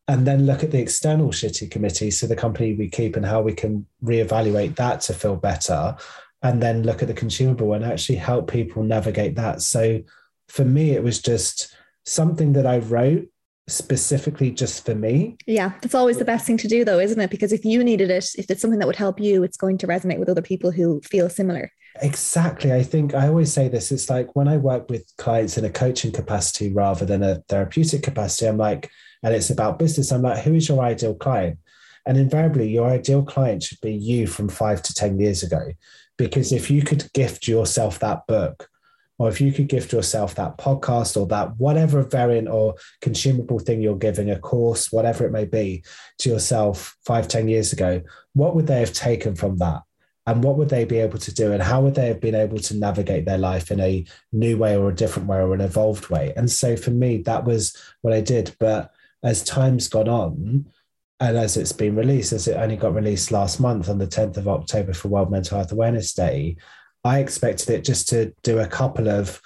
[0.08, 3.41] And then look at the external shitty committee, so the company we keep and how
[3.41, 5.95] we can reevaluate that to feel better.
[6.41, 9.62] And then look at the consumable and actually help people navigate that.
[9.62, 10.02] So
[10.48, 13.28] for me, it was just something that I wrote
[13.69, 15.38] specifically just for me.
[15.45, 17.29] Yeah, that's always the best thing to do, though, isn't it?
[17.29, 19.88] Because if you needed it, if it's something that would help you, it's going to
[19.88, 21.71] resonate with other people who feel similar.
[22.01, 22.71] Exactly.
[22.71, 25.69] I think I always say this it's like when I work with clients in a
[25.69, 28.89] coaching capacity rather than a therapeutic capacity, I'm like,
[29.23, 31.60] and it's about business, I'm like, who is your ideal client?
[32.05, 35.73] And invariably, your ideal client should be you from five to 10 years ago.
[36.17, 38.69] Because if you could gift yourself that book,
[39.19, 43.82] or if you could gift yourself that podcast or that whatever variant or consumable thing
[43.82, 45.84] you're giving, a course, whatever it may be,
[46.17, 48.01] to yourself five, ten years ago,
[48.34, 49.84] what would they have taken from that?
[50.29, 51.53] and what would they be able to do?
[51.53, 54.77] And how would they have been able to navigate their life in a new way
[54.77, 56.34] or a different way or an evolved way?
[56.38, 58.55] And so for me that was what i did.
[58.60, 58.91] But
[59.23, 60.67] as time's gone on
[61.19, 64.38] and as it's been released as it only got released last month on the 10th
[64.38, 66.55] of october for world mental health awareness day
[67.10, 69.41] i expected it just to do a couple of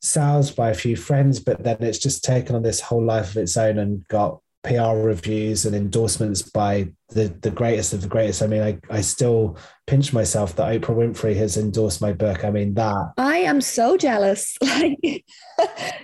[0.00, 3.36] sales by a few friends but then it's just taken on this whole life of
[3.38, 8.42] its own and got PR reviews and endorsements by the, the greatest of the greatest.
[8.42, 9.56] I mean, I, I still
[9.88, 12.44] pinch myself that Oprah Winfrey has endorsed my book.
[12.44, 13.12] I mean, that.
[13.16, 14.56] I am so jealous.
[14.68, 15.24] Like,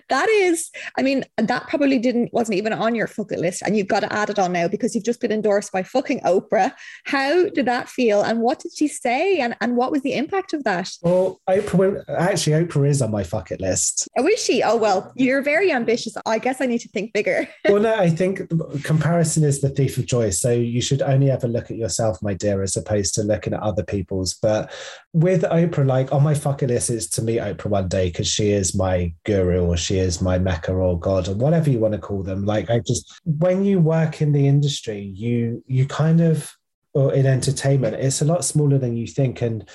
[0.09, 3.63] that is, I mean, that probably didn't, wasn't even on your bucket list.
[3.63, 6.21] And you've got to add it on now because you've just been endorsed by fucking
[6.21, 6.73] Oprah.
[7.05, 8.23] How did that feel?
[8.23, 9.39] And what did she say?
[9.39, 10.91] And, and what was the impact of that?
[11.03, 14.09] Well, Oprah, actually, Oprah is on my bucket list.
[14.19, 14.63] Oh, is she?
[14.63, 16.15] Oh, well, you're very ambitious.
[16.27, 17.49] I guess I need to think bigger.
[17.67, 18.43] well, no, I think
[18.83, 20.31] comparison is the thief of joy.
[20.31, 23.63] So you should only ever look at yourself, my dear, as opposed to looking at
[23.63, 24.35] other people's.
[24.35, 24.73] But
[25.13, 28.51] with Oprah, like on my bucket list is to meet Oprah one day because she
[28.51, 32.01] is my guru or she is my Mecca or God or whatever you want to
[32.01, 32.45] call them.
[32.45, 36.55] Like I just when you work in the industry, you you kind of
[36.95, 39.43] or in entertainment, it's a lot smaller than you think.
[39.43, 39.69] And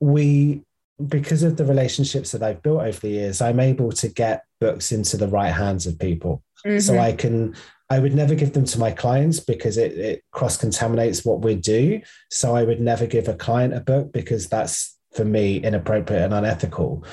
[0.00, 0.62] we
[1.06, 4.90] because of the relationships that I've built over the years, I'm able to get books
[4.90, 6.42] into the right hands of people.
[6.66, 6.80] Mm-hmm.
[6.80, 7.54] So I can
[7.90, 11.54] I would never give them to my clients because it, it cross contaminates what we
[11.54, 12.02] do.
[12.30, 16.34] So I would never give a client a book because that's for me inappropriate and
[16.34, 17.04] unethical.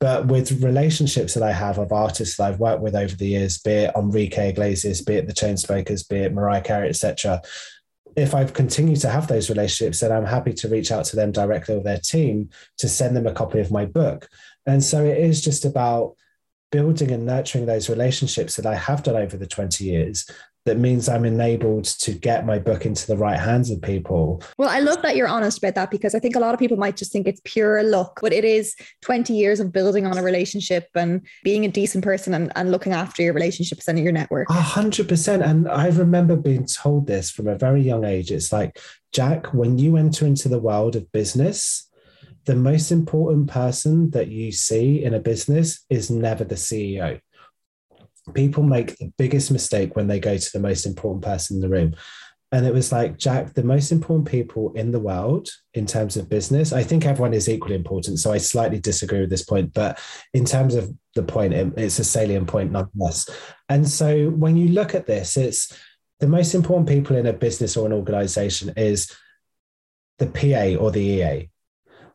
[0.00, 3.58] But with relationships that I have of artists that I've worked with over the years,
[3.58, 7.40] be it Enrique Iglesias, be it the Chainsmokers, be it Mariah Carey, etc.,
[8.16, 11.32] if I've continued to have those relationships, then I'm happy to reach out to them
[11.32, 14.28] directly or their team to send them a copy of my book.
[14.66, 16.16] And so it is just about
[16.72, 20.26] building and nurturing those relationships that I have done over the 20 years
[20.64, 24.42] that means I'm enabled to get my book into the right hands of people.
[24.58, 26.76] Well, I love that you're honest about that because I think a lot of people
[26.76, 30.22] might just think it's pure luck, but it is 20 years of building on a
[30.22, 34.48] relationship and being a decent person and, and looking after your relationships and your network.
[34.50, 35.42] A hundred percent.
[35.42, 38.30] And I remember being told this from a very young age.
[38.30, 38.78] It's like,
[39.12, 41.88] Jack, when you enter into the world of business,
[42.44, 47.20] the most important person that you see in a business is never the CEO.
[48.34, 51.68] People make the biggest mistake when they go to the most important person in the
[51.68, 51.94] room.
[52.50, 56.28] And it was like, Jack, the most important people in the world in terms of
[56.28, 58.18] business, I think everyone is equally important.
[58.18, 59.72] So I slightly disagree with this point.
[59.72, 59.98] But
[60.34, 63.28] in terms of the point, it's a salient point nonetheless.
[63.68, 65.72] And so when you look at this, it's
[66.20, 69.10] the most important people in a business or an organization is
[70.18, 71.51] the PA or the EA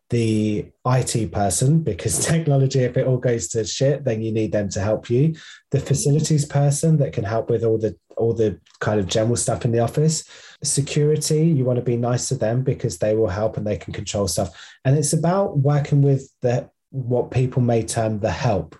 [0.09, 4.69] the IT person because technology, if it all goes to shit, then you need them
[4.69, 5.35] to help you.
[5.71, 9.63] The facilities person that can help with all the all the kind of general stuff
[9.63, 10.23] in the office.
[10.63, 13.93] Security, you want to be nice to them because they will help and they can
[13.93, 14.49] control stuff.
[14.83, 18.75] And it's about working with the what people may term the help.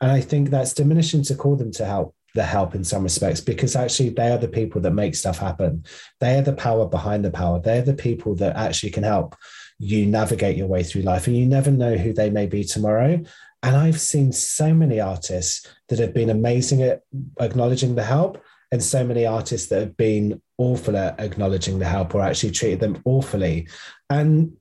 [0.00, 3.40] And I think that's diminishing to call them to help the help in some respects
[3.40, 5.84] because actually they are the people that make stuff happen.
[6.20, 7.58] They are the power behind the power.
[7.58, 9.34] They're the people that actually can help
[9.78, 13.22] you navigate your way through life and you never know who they may be tomorrow.
[13.62, 17.02] And I've seen so many artists that have been amazing at
[17.40, 22.14] acknowledging the help, and so many artists that have been awful at acknowledging the help
[22.14, 23.68] or actually treated them awfully.
[24.10, 24.56] And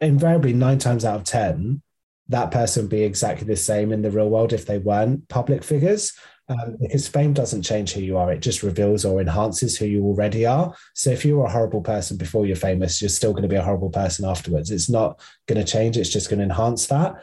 [0.00, 1.82] invariably, nine times out of 10,
[2.28, 5.62] that person would be exactly the same in the real world if they weren't public
[5.62, 6.12] figures
[6.50, 10.04] um, because fame doesn't change who you are it just reveals or enhances who you
[10.04, 10.74] already are.
[10.94, 13.56] So if you were a horrible person before you're famous you're still going to be
[13.56, 14.70] a horrible person afterwards.
[14.70, 17.22] It's not going to change it's just going to enhance that.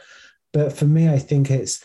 [0.52, 1.84] But for me i think it's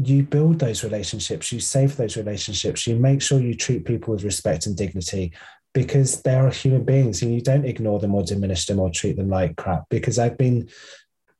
[0.00, 4.22] you build those relationships you save those relationships you make sure you treat people with
[4.22, 5.32] respect and dignity
[5.74, 9.16] because they are human beings and you don't ignore them or diminish them or treat
[9.16, 9.84] them like crap.
[9.90, 10.68] Because i've been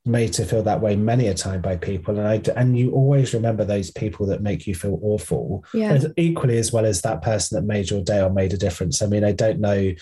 [0.09, 2.19] made to feel that way many a time by people.
[2.19, 5.65] And i and you always remember those people that make you feel awful.
[5.75, 5.93] Yeah.
[5.93, 9.03] as equally as well as that person that made your day or made a difference.
[9.03, 9.93] I mean i don't know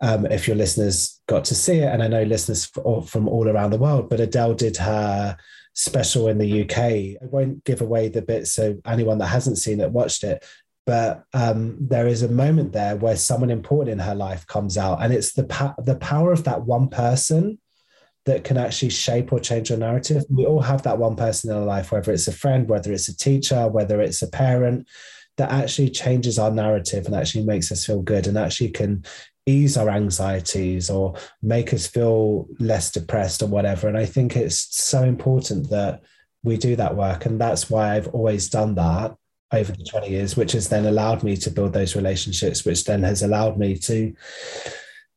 [0.00, 3.70] um, if your listeners got to see it and i know listeners from all around
[3.70, 5.36] the world but adele did her
[5.72, 9.80] special in the uk i won't give away the bit so anyone that hasn't seen
[9.80, 10.44] it watched it
[10.86, 15.02] but um, there is a moment there where someone important in her life comes out
[15.02, 17.58] and it's the pa- the power of that one person
[18.26, 20.24] that can actually shape or change your narrative.
[20.28, 23.08] We all have that one person in our life, whether it's a friend, whether it's
[23.08, 24.88] a teacher, whether it's a parent,
[25.36, 29.04] that actually changes our narrative and actually makes us feel good and actually can
[29.46, 33.86] ease our anxieties or make us feel less depressed or whatever.
[33.86, 36.02] And I think it's so important that
[36.42, 37.26] we do that work.
[37.26, 39.14] And that's why I've always done that
[39.52, 43.04] over the 20 years, which has then allowed me to build those relationships, which then
[43.04, 44.12] has allowed me to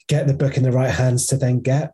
[0.07, 1.93] get the book in the right hands to then get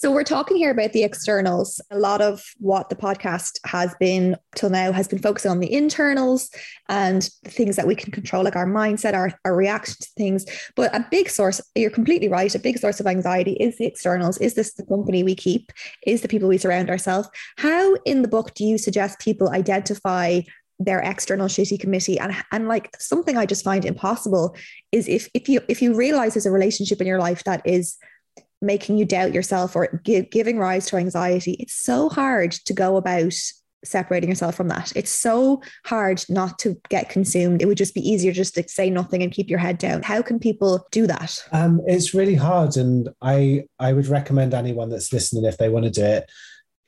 [0.00, 1.80] So we're talking here about the externals.
[1.90, 5.72] A lot of what the podcast has been till now has been focusing on the
[5.72, 6.50] internals
[6.88, 10.46] and the things that we can control, like our mindset, our, our reaction to things.
[10.76, 14.38] But a big source, you're completely right, a big source of anxiety is the externals.
[14.38, 15.72] Is this the company we keep?
[16.06, 17.28] Is the people we surround ourselves?
[17.56, 20.42] How in the book do you suggest people identify
[20.78, 24.54] their external shitty committee and and like something i just find impossible
[24.92, 27.96] is if if you if you realize there's a relationship in your life that is
[28.60, 32.96] making you doubt yourself or give, giving rise to anxiety, it's so hard to go
[32.96, 33.34] about
[33.84, 34.92] separating yourself from that.
[34.96, 37.62] It's so hard not to get consumed.
[37.62, 40.02] It would just be easier just to say nothing and keep your head down.
[40.02, 41.42] How can people do that?
[41.52, 45.84] Um, it's really hard, and I I would recommend anyone that's listening if they want
[45.84, 46.30] to do it.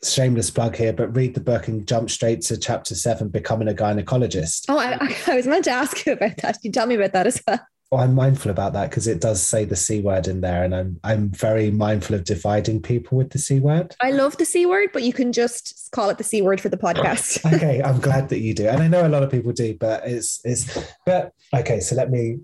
[0.02, 3.74] Shameless plug here, but read the book and jump straight to chapter seven, becoming a
[3.74, 4.64] gynecologist.
[4.68, 6.58] Oh, I, I was meant to ask you about that.
[6.62, 7.60] You tell me about that as well.
[7.90, 10.72] Well, I'm mindful about that because it does say the c word in there, and
[10.72, 13.96] I'm I'm very mindful of dividing people with the c word.
[14.00, 16.68] I love the c word, but you can just call it the c word for
[16.68, 17.44] the podcast.
[17.56, 20.06] okay, I'm glad that you do, and I know a lot of people do, but
[20.06, 21.80] it's it's but okay.
[21.80, 22.38] So let me,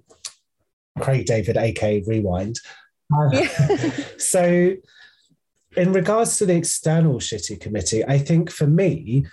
[0.98, 2.58] Craig David, AK Rewind.
[3.16, 3.90] Uh, yeah.
[4.18, 4.74] so,
[5.76, 9.26] in regards to the external shitty committee, I think for me,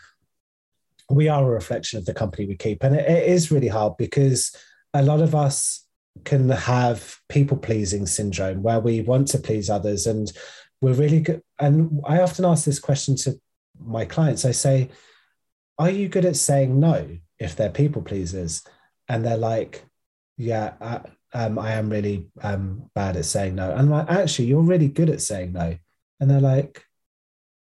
[1.09, 3.97] we are a reflection of the company we keep, and it, it is really hard
[3.97, 4.55] because
[4.93, 5.82] a lot of us
[6.26, 10.32] can have people pleasing syndrome where we want to please others and
[10.82, 11.41] we're really good.
[11.59, 13.39] And I often ask this question to
[13.80, 14.89] my clients I say,
[15.80, 18.64] Are you good at saying no if they're people pleasers?
[19.07, 19.84] And they're like,
[20.38, 21.01] Yeah, I,
[21.34, 23.72] um, I am really um, bad at saying no.
[23.72, 25.78] And I'm like, Actually, you're really good at saying no.
[26.20, 26.84] And they're like,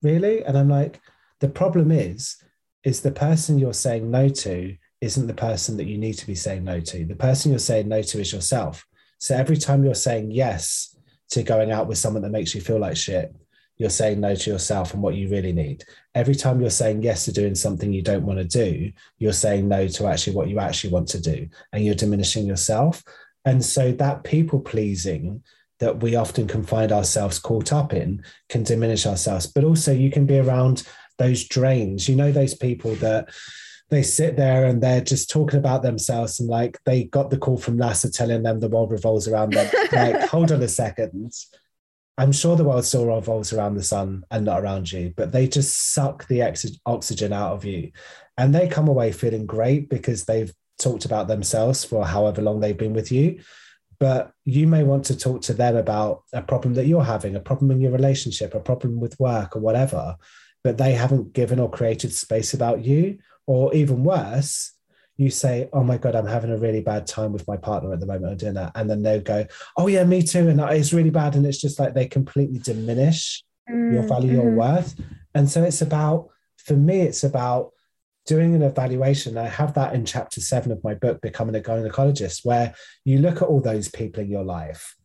[0.04, 0.44] Really?
[0.44, 1.02] And I'm like,
[1.40, 2.38] The problem is,
[2.84, 6.36] is the person you're saying no to isn't the person that you need to be
[6.36, 7.06] saying no to.
[7.06, 8.86] The person you're saying no to is yourself.
[9.20, 10.96] So every time you're saying yes
[11.32, 13.36] to going out with someone that makes you feel like shit,
[13.78, 15.84] you're saying no to yourself and what you really need.
[16.16, 19.68] Every time you're saying yes to doing something you don't want to do, you're saying
[19.68, 23.04] no to actually what you actually want to do and you're diminishing yourself.
[23.46, 25.44] And so that people pleasing
[25.80, 29.46] that we often can find ourselves caught up in can diminish ourselves.
[29.46, 30.84] But also, you can be around
[31.18, 32.10] those drains.
[32.10, 33.30] You know, those people that
[33.90, 37.58] they sit there and they're just talking about themselves and like they got the call
[37.58, 39.70] from NASA telling them the world revolves around them.
[39.92, 41.34] like, hold on a second.
[42.18, 45.48] I'm sure the world still revolves around the sun and not around you, but they
[45.48, 47.92] just suck the ex- oxygen out of you.
[48.38, 52.78] And they come away feeling great because they've talked about themselves for however long they've
[52.78, 53.40] been with you.
[54.00, 57.40] But you may want to talk to them about a problem that you're having, a
[57.40, 60.18] problem in your relationship, a problem with work or whatever,
[60.64, 64.74] but they haven't given or created space about you or even worse,
[65.16, 68.00] you say, "Oh my god, I'm having a really bad time with my partner at
[68.00, 69.46] the moment at dinner," and then they'll go,
[69.76, 73.44] "Oh yeah, me too," and it's really bad, and it's just like they completely diminish
[73.70, 74.48] mm, your value, mm-hmm.
[74.48, 74.96] your worth,
[75.34, 77.72] and so it's about, for me, it's about
[78.28, 79.38] doing an evaluation.
[79.38, 82.76] I have that in chapter seven of my book, Becoming a Gynecologist, where
[83.06, 84.96] you look at all those people in your life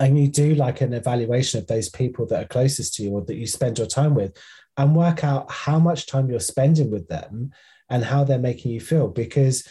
[0.00, 3.22] and you do like an evaluation of those people that are closest to you or
[3.22, 4.36] that you spend your time with
[4.80, 7.52] and work out how much time you're spending with them
[7.88, 9.68] and how they're making you feel because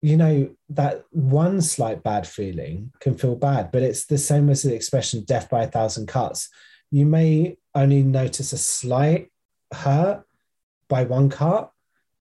[0.00, 4.62] you know that one slight bad feeling can feel bad but it's the same as
[4.62, 6.48] the expression death by a thousand cuts
[6.90, 9.30] you may only notice a slight
[9.72, 10.24] hurt
[10.88, 11.72] by one cut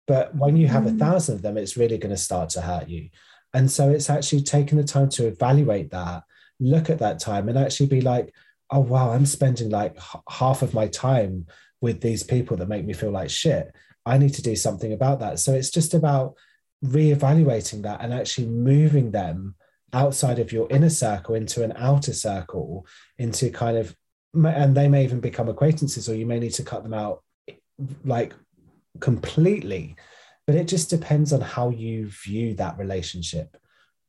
[0.08, 0.96] But when you have mm.
[0.96, 3.10] a thousand of them, it's really going to start to hurt you.
[3.54, 6.24] And so it's actually taking the time to evaluate that,
[6.60, 8.34] look at that time, and actually be like,
[8.70, 11.48] oh, wow, I'm spending like h- half of my time
[11.82, 13.74] with these people that make me feel like shit.
[14.06, 15.40] I need to do something about that.
[15.40, 16.36] So it's just about
[16.86, 19.56] reevaluating that and actually moving them
[19.94, 22.86] outside of your inner circle into an outer circle,
[23.18, 23.96] into kind of,
[24.34, 27.24] and they may even become acquaintances, or you may need to cut them out
[28.06, 28.34] like
[29.00, 29.96] completely.
[30.48, 33.58] But it just depends on how you view that relationship,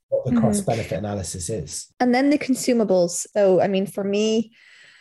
[0.08, 0.40] what the Mhm.
[0.40, 1.88] cost benefit analysis is.
[2.00, 3.26] And then the consumables.
[3.36, 4.52] So, I mean, for me,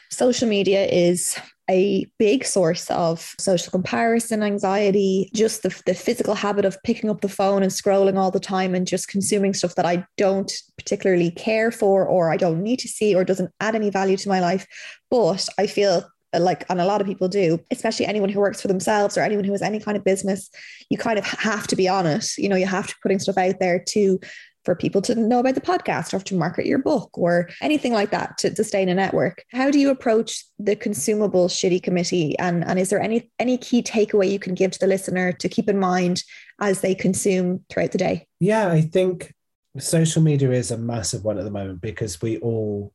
[0.09, 1.38] social media is
[1.70, 7.22] a big source of social comparison, anxiety, just the, the physical habit of picking up
[7.22, 11.32] the phone and scrolling all the time and just consuming stuff that I don't particularly
[11.32, 14.39] care for or I don't need to see or doesn't add any value to my
[14.39, 14.66] life.
[15.09, 16.05] But I feel
[16.39, 19.43] like, and a lot of people do, especially anyone who works for themselves or anyone
[19.43, 20.49] who has any kind of business,
[20.89, 22.26] you kind of have to be on it.
[22.38, 24.20] You know, you have to putting stuff out there to
[24.64, 28.12] for people to know about the podcast or to market your book or anything like
[28.12, 29.43] that to sustain a network.
[29.51, 32.38] How do you approach the consumable shitty committee?
[32.39, 35.49] And, and is there any any key takeaway you can give to the listener to
[35.49, 36.24] keep in mind
[36.59, 38.28] as they consume throughout the day?
[38.39, 39.34] Yeah, I think
[39.78, 42.93] social media is a massive one at the moment because we all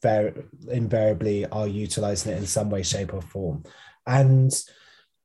[0.00, 0.32] very
[0.68, 3.62] invariably are utilizing it in some way, shape, or form.
[4.06, 4.52] And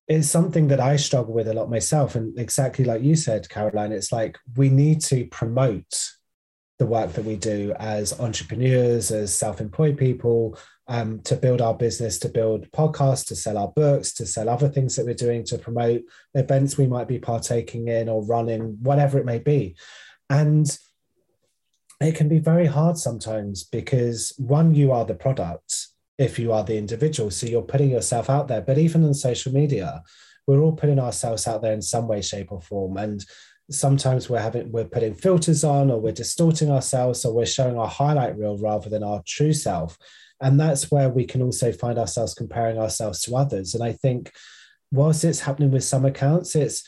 [0.08, 2.16] it's something that I struggle with a lot myself.
[2.16, 6.12] And exactly like you said, Caroline, it's like we need to promote
[6.80, 11.74] the work that we do as entrepreneurs, as self employed people, um, to build our
[11.74, 15.44] business, to build podcasts, to sell our books, to sell other things that we're doing,
[15.46, 16.04] to promote
[16.36, 19.76] events we might be partaking in or running, whatever it may be.
[20.30, 20.78] And
[22.00, 25.88] it can be very hard sometimes because one, you are the product
[26.18, 27.30] if you are the individual.
[27.32, 28.62] So you're putting yourself out there.
[28.62, 30.04] But even on social media,
[30.48, 32.98] we're all putting ourselves out there in some way, shape, or form.
[32.98, 33.24] And
[33.70, 37.88] sometimes we're having we're putting filters on or we're distorting ourselves or we're showing our
[37.88, 39.98] highlight reel rather than our true self.
[40.40, 43.76] And that's where we can also find ourselves comparing ourselves to others.
[43.76, 44.32] And I think
[44.92, 46.88] whilst it's happening with some accounts, it's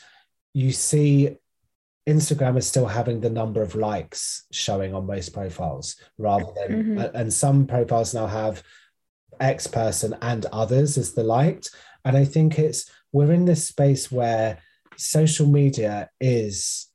[0.54, 1.36] you see
[2.08, 7.10] Instagram is still having the number of likes showing on most profiles rather than, Mhm.
[7.14, 8.62] and some profiles now have
[9.40, 11.70] X person and others as the liked.
[12.04, 14.58] And I think it's, we're in this space where
[14.96, 16.88] social media is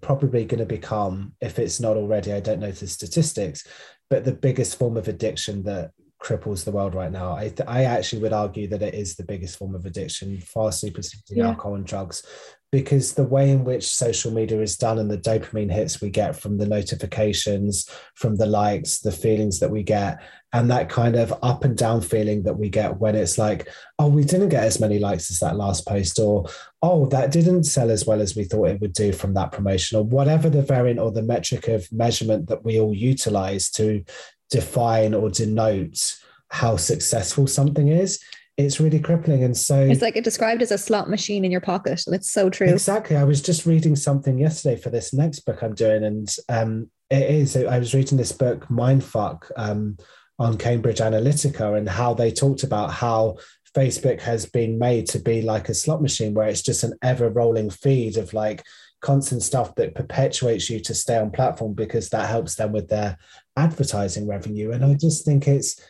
[0.00, 3.66] probably going to become, if it's not already, I don't know the statistics,
[4.10, 7.34] but the biggest form of addiction that cripples the world right now.
[7.34, 10.70] I, th- I actually would argue that it is the biggest form of addiction, far
[10.72, 11.48] superseding Yeah.
[11.48, 12.24] alcohol and drugs,
[12.72, 16.34] because the way in which social media is done and the dopamine hits we get
[16.34, 20.22] from the notifications, from the likes, the feelings that we get,
[20.54, 23.68] and that kind of up and down feeling that we get when it's like,
[23.98, 26.46] oh, we didn't get as many likes as that last post, or
[26.80, 29.98] oh, that didn't sell as well as we thought it would do from that promotion,
[29.98, 34.02] or whatever the variant or the metric of measurement that we all utilize to
[34.50, 36.16] define or denote
[36.48, 38.22] how successful something is.
[38.56, 39.44] It's really crippling.
[39.44, 42.02] And so It's like it described as a slot machine in your pocket.
[42.06, 42.68] And it's so true.
[42.68, 43.16] Exactly.
[43.16, 47.30] I was just reading something yesterday for this next book I'm doing, and um, it
[47.30, 47.56] is.
[47.56, 49.96] I was reading this book, Mindfuck, um,
[50.38, 53.36] on Cambridge Analytica, and how they talked about how
[53.74, 57.30] Facebook has been made to be like a slot machine, where it's just an ever
[57.30, 58.62] rolling feed of like
[59.00, 63.18] constant stuff that perpetuates you to stay on platform because that helps them with their
[63.56, 64.70] advertising revenue.
[64.70, 65.80] And I just think it's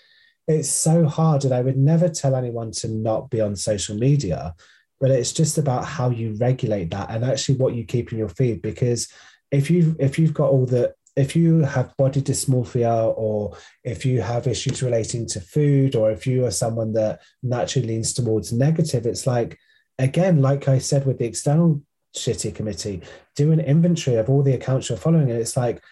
[0.49, 4.55] it's so hard and i would never tell anyone to not be on social media
[5.01, 8.29] but it's just about how you regulate that and actually what you keep in your
[8.29, 9.09] feed because
[9.51, 14.23] if you if you've got all the if you have body dysmorphia or if you
[14.23, 19.07] have issues relating to food or if you are someone that naturally leans towards negative
[19.07, 19.59] it's like
[19.99, 21.83] again like i said with the external
[22.17, 23.03] shitty committee
[23.37, 25.83] do an inventory of all the accounts you're following and it's like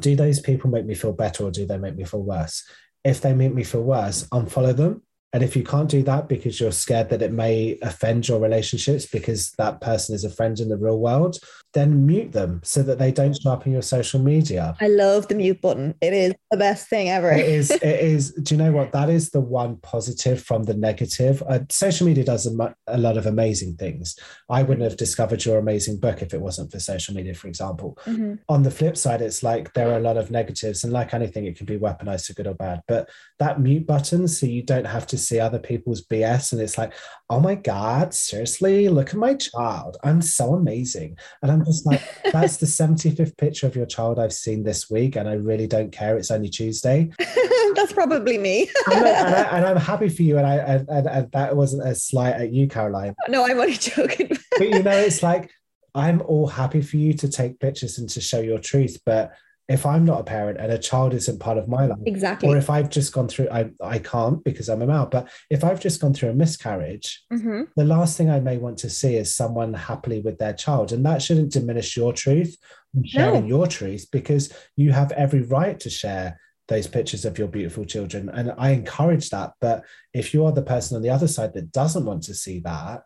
[0.00, 2.64] do those people make me feel better or do they make me feel worse
[3.04, 5.02] if they make me feel worse, unfollow them.
[5.32, 9.04] And if you can't do that because you're scared that it may offend your relationships
[9.06, 11.38] because that person is a friend in the real world,
[11.74, 14.76] then mute them so that they don't show up in your social media.
[14.80, 15.94] I love the mute button.
[16.00, 17.32] It is the best thing ever.
[17.32, 18.92] It is, it is, do you know what?
[18.92, 21.42] That is the one positive from the negative.
[21.48, 24.16] Uh, social media does a, a lot of amazing things.
[24.48, 27.98] I wouldn't have discovered your amazing book if it wasn't for social media, for example.
[28.06, 28.38] Mhm.
[28.48, 31.46] On the flip side, it's like there are a lot of negatives, and like anything,
[31.46, 32.82] it can be weaponized for good or bad.
[32.86, 33.08] But
[33.40, 36.92] that mute button, so you don't have to see other people's BS, and it's like,
[37.30, 39.96] oh my God, seriously, look at my child.
[40.04, 41.16] I'm so amazing.
[41.42, 42.02] And I'm just like,
[42.32, 45.90] that's the 75th picture of your child I've seen this week, and I really don't
[45.90, 46.16] care.
[46.16, 47.10] It's only Tuesday.
[47.74, 48.70] that's probably me.
[48.90, 52.34] and, I, am happy for you, and I and, and, and, that wasn't a slight
[52.34, 53.14] at you, Caroline.
[53.28, 54.36] No, I'm only joking.
[54.58, 55.50] but you know, it's like
[55.94, 59.32] I'm all happy for you to take pictures and to show your truth, but
[59.68, 62.56] if I'm not a parent and a child isn't part of my life, exactly, or
[62.56, 65.06] if I've just gone through, I I can't because I'm a male.
[65.06, 67.62] But if I've just gone through a miscarriage, mm-hmm.
[67.76, 71.04] the last thing I may want to see is someone happily with their child, and
[71.06, 72.56] that shouldn't diminish your truth,
[73.04, 73.56] sharing no.
[73.56, 76.38] your truth, because you have every right to share
[76.68, 79.52] those pictures of your beautiful children, and I encourage that.
[79.60, 82.60] But if you are the person on the other side that doesn't want to see
[82.60, 83.04] that,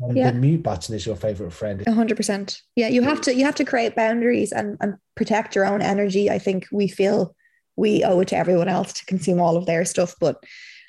[0.00, 0.30] and yeah.
[0.30, 1.84] the mute button is your favorite friend.
[1.86, 2.62] hundred percent.
[2.76, 6.30] Yeah, you have to you have to create boundaries and, and protect your own energy.
[6.30, 7.34] I think we feel
[7.76, 10.14] we owe it to everyone else to consume all of their stuff.
[10.20, 10.42] But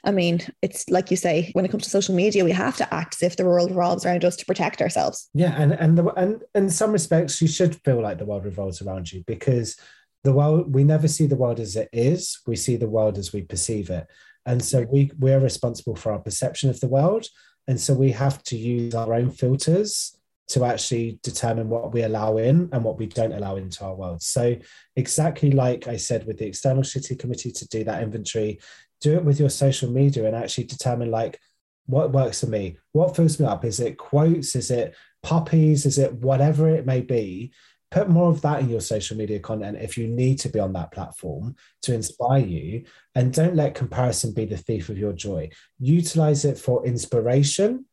[0.04, 2.94] I mean, it's like you say, when it comes to social media, we have to
[2.94, 5.30] act as if the world revolves around us to protect ourselves.
[5.34, 8.82] Yeah, and and the, and in some respects, you should feel like the world revolves
[8.82, 9.76] around you because
[10.24, 12.40] the world we never see the world as it is.
[12.46, 14.08] We see the world as we perceive it,
[14.46, 17.26] and so we we're responsible for our perception of the world.
[17.70, 20.18] And so we have to use our own filters
[20.48, 24.24] to actually determine what we allow in and what we don't allow into our world.
[24.24, 24.56] So,
[24.96, 28.60] exactly like I said with the external shitty committee to do that inventory,
[29.02, 31.40] do it with your social media and actually determine like
[31.86, 33.64] what works for me, what fills me up.
[33.64, 34.56] Is it quotes?
[34.56, 35.86] Is it puppies?
[35.86, 37.54] Is it whatever it may be?
[37.92, 40.74] Put more of that in your social media content if you need to be on
[40.74, 42.84] that platform to inspire you.
[43.16, 45.50] And don't let comparison be the thief of your joy.
[45.80, 47.86] Utilize it for inspiration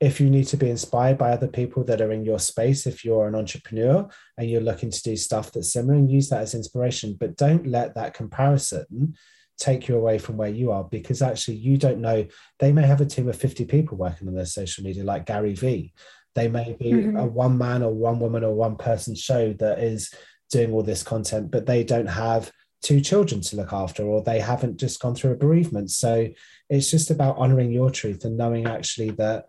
[0.00, 3.04] if you need to be inspired by other people that are in your space if
[3.04, 6.54] you're an entrepreneur and you're looking to do stuff that's similar and use that as
[6.54, 7.16] inspiration.
[7.18, 9.16] But don't let that comparison
[9.58, 12.26] take you away from where you are because actually you don't know.
[12.60, 15.54] They may have a team of 50 people working on their social media like gary
[15.54, 15.92] vee
[16.38, 17.16] they may be mm-hmm.
[17.16, 20.12] a one man or one woman or one person show that is
[20.50, 24.40] doing all this content, but they don't have two children to look after or they
[24.40, 25.90] haven't just gone through a bereavement.
[25.90, 26.28] So
[26.70, 29.48] it's just about honoring your truth and knowing actually that,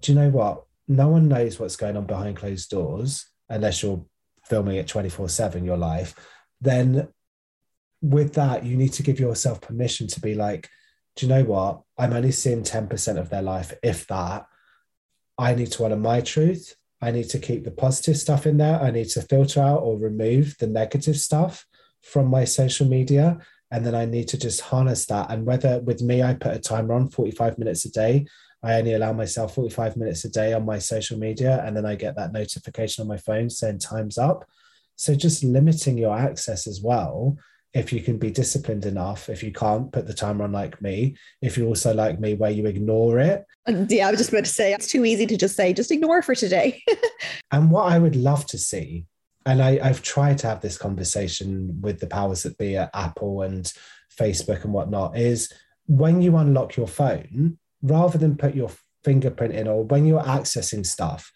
[0.00, 0.64] do you know what?
[0.86, 4.04] No one knows what's going on behind closed doors unless you're
[4.44, 6.14] filming it 24 7 your life.
[6.60, 7.08] Then
[8.02, 10.68] with that, you need to give yourself permission to be like,
[11.16, 11.82] do you know what?
[11.98, 14.46] I'm only seeing 10% of their life, if that.
[15.40, 16.74] I need to honor my truth.
[17.00, 18.78] I need to keep the positive stuff in there.
[18.78, 21.64] I need to filter out or remove the negative stuff
[22.02, 23.38] from my social media.
[23.70, 25.30] And then I need to just harness that.
[25.30, 28.26] And whether with me, I put a timer on 45 minutes a day.
[28.62, 31.64] I only allow myself 45 minutes a day on my social media.
[31.64, 34.44] And then I get that notification on my phone saying time's up.
[34.96, 37.38] So just limiting your access as well
[37.72, 41.16] if you can be disciplined enough if you can't put the timer on like me
[41.40, 43.44] if you're also like me where you ignore it.
[43.66, 46.22] Yeah i was just about to say it's too easy to just say just ignore
[46.22, 46.82] for today.
[47.52, 49.06] And what i would love to see
[49.46, 53.42] and I, i've tried to have this conversation with the powers that be at apple
[53.42, 53.72] and
[54.16, 55.52] facebook and whatnot is
[55.86, 58.70] when you unlock your phone rather than put your
[59.04, 61.32] fingerprint in or when you're accessing stuff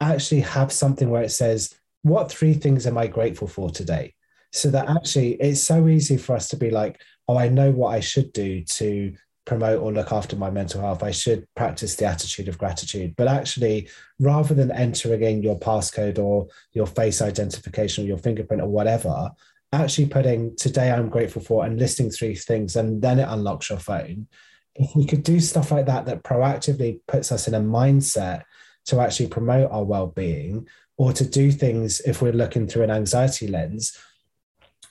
[0.00, 4.14] actually have something where it says what three things am i grateful for today
[4.52, 7.88] so that actually it's so easy for us to be like oh i know what
[7.88, 9.12] i should do to
[9.44, 11.02] promote or look after my mental health.
[11.02, 13.14] I should practice the attitude of gratitude.
[13.16, 13.88] But actually
[14.20, 19.30] rather than entering in your passcode or your face identification or your fingerprint or whatever
[19.74, 23.78] actually putting today i'm grateful for and listing three things and then it unlocks your
[23.78, 24.26] phone.
[24.74, 28.42] If we could do stuff like that that proactively puts us in a mindset
[28.86, 33.48] to actually promote our well-being or to do things if we're looking through an anxiety
[33.48, 33.96] lens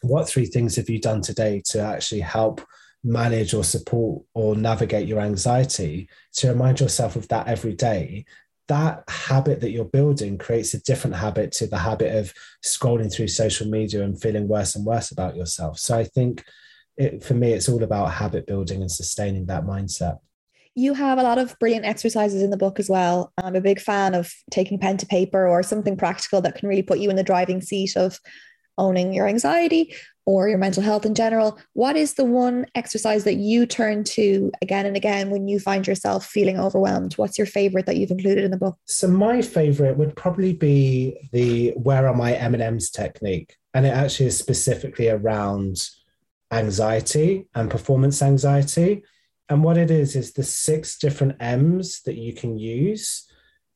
[0.02, 2.62] what three things have you done today to actually help
[3.04, 8.26] manage or support or navigate your anxiety to remind yourself of that every day?
[8.68, 12.34] That habit that you're building creates a different habit to the habit of
[12.64, 15.78] scrolling through social media and feeling worse and worse about yourself.
[15.78, 16.44] So i think
[16.98, 20.20] it, for me it's all about habit building and sustaining that mindset.
[20.74, 23.34] You have a lot of brilliant exercises in the book as well.
[23.44, 26.82] I'm a big fan of taking pen to paper or something practical that can really
[26.82, 28.18] put you in the driving seat of
[28.82, 29.94] owning your anxiety
[30.26, 34.52] or your mental health in general, what is the one exercise that you turn to
[34.62, 37.14] again and again when you find yourself feeling overwhelmed?
[37.14, 38.78] What's your favorite that you've included in the book?
[38.86, 43.56] So my favorite would probably be the where are my M&Ms technique.
[43.74, 45.90] And it actually is specifically around
[46.52, 49.04] anxiety and performance anxiety.
[49.50, 53.28] And what it is is the six different M's that you can use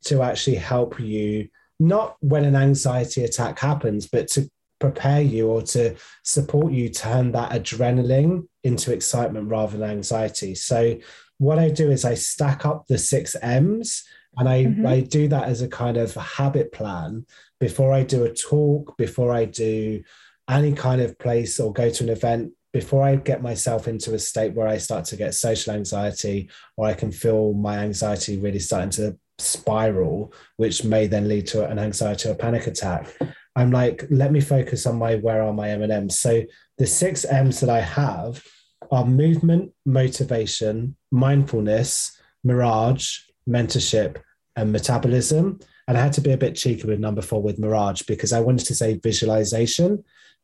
[0.06, 1.50] to actually help you
[1.80, 4.50] not when an anxiety attack happens, but to
[4.80, 10.56] prepare you or to support you turn that adrenaline into excitement rather than anxiety.
[10.56, 10.98] So
[11.38, 14.04] what I do is I stack up the six M's
[14.38, 14.86] and I, mm-hmm.
[14.86, 17.26] I do that as a kind of habit plan
[17.60, 20.04] before I do a talk, before I do
[20.50, 24.20] any kind of place or go to an event, before I get myself into a
[24.20, 28.60] state where I start to get social anxiety or I can feel my anxiety really
[28.60, 33.08] starting to spiral, which may then lead to an anxiety or panic attack.
[33.56, 36.20] I'm like, let me focus on my where are my M&Ms.
[36.20, 36.44] So
[36.78, 38.44] the six M's that I have
[38.92, 44.18] are movement, motivation, mindfulness, mirage, mentorship,
[44.56, 45.60] and metabolism.
[45.88, 48.42] And I had to be a bit cheeky with number four with mirage because I
[48.42, 50.04] wanted to say visualization,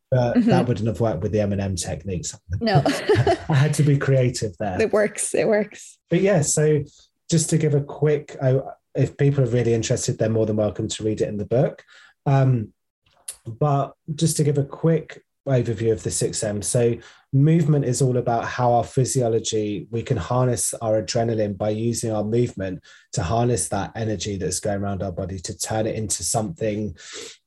[0.10, 0.50] but mm-hmm.
[0.50, 2.38] that wouldn't have worked with the M&M techniques.
[2.60, 2.82] No.
[3.50, 4.82] I had to be creative there.
[4.82, 5.34] It works.
[5.34, 5.98] It works.
[6.10, 6.84] But yeah, so
[7.30, 8.38] just to give a quick,
[8.96, 11.84] if people are really interested, they're more than welcome to read it in the book.
[12.26, 12.74] Um,
[13.46, 16.64] but just to give a quick overview of the 6M.
[16.64, 16.98] So,
[17.34, 22.24] movement is all about how our physiology, we can harness our adrenaline by using our
[22.24, 22.84] movement
[23.14, 26.96] to harness that energy that's going around our body to turn it into something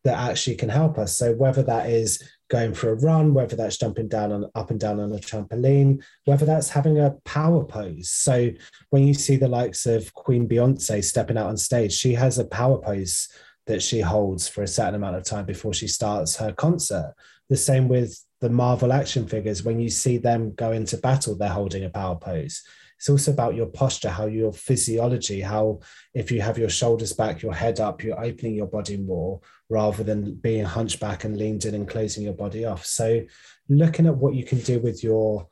[0.02, 1.16] that actually can help us.
[1.16, 4.80] So, whether that is going for a run, whether that's jumping down on up and
[4.80, 8.10] down on a trampoline, whether that's having a power pose.
[8.10, 8.50] So,
[8.90, 12.44] when you see the likes of Queen Beyonce stepping out on stage, she has a
[12.44, 13.28] power pose
[13.66, 17.14] that she holds for a certain amount of time before she starts her concert.
[17.48, 19.62] The same with the Marvel action figures.
[19.62, 22.62] When you see them go into battle, they're holding a power pose.
[22.98, 25.80] It's also about your posture, how your physiology, how
[26.14, 30.04] if you have your shoulders back, your head up, you're opening your body more rather
[30.04, 32.84] than being hunchback and leaned in and closing your body off.
[32.86, 33.24] So,
[33.68, 35.48] looking at what you can do with your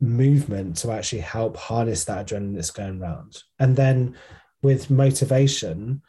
[0.00, 3.42] movement to actually help harness that adrenaline that's going around.
[3.58, 4.16] And then
[4.62, 6.02] with motivation,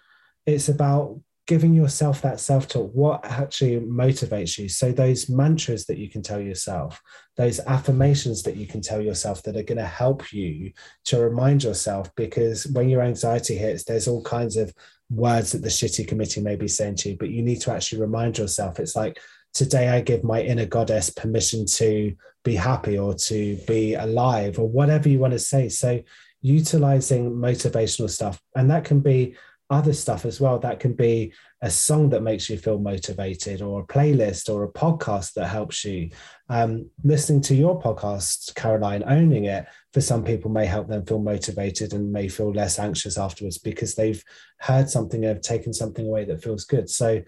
[0.45, 4.67] it's about giving yourself that self talk, what actually motivates you.
[4.67, 7.01] So, those mantras that you can tell yourself,
[7.37, 10.71] those affirmations that you can tell yourself that are going to help you
[11.05, 14.73] to remind yourself, because when your anxiety hits, there's all kinds of
[15.09, 18.01] words that the shitty committee may be saying to you, but you need to actually
[18.01, 18.79] remind yourself.
[18.79, 19.19] It's like,
[19.53, 24.67] today I give my inner goddess permission to be happy or to be alive or
[24.67, 25.69] whatever you want to say.
[25.69, 26.01] So,
[26.41, 29.35] utilizing motivational stuff, and that can be
[29.70, 30.59] other stuff as well.
[30.59, 34.72] That can be a song that makes you feel motivated, or a playlist, or a
[34.72, 36.09] podcast that helps you.
[36.49, 41.20] Um, listening to your podcast, Caroline, owning it, for some people may help them feel
[41.20, 44.24] motivated and may feel less anxious afterwards because they've
[44.59, 46.89] heard something, and have taken something away that feels good.
[46.89, 47.24] So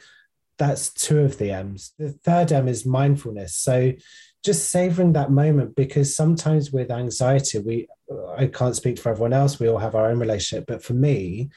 [0.58, 1.94] that's two of the M's.
[1.98, 3.56] The third M is mindfulness.
[3.56, 3.94] So
[4.44, 7.88] just savoring that moment because sometimes with anxiety, we
[8.38, 11.50] I can't speak for everyone else, we all have our own relationship, but for me,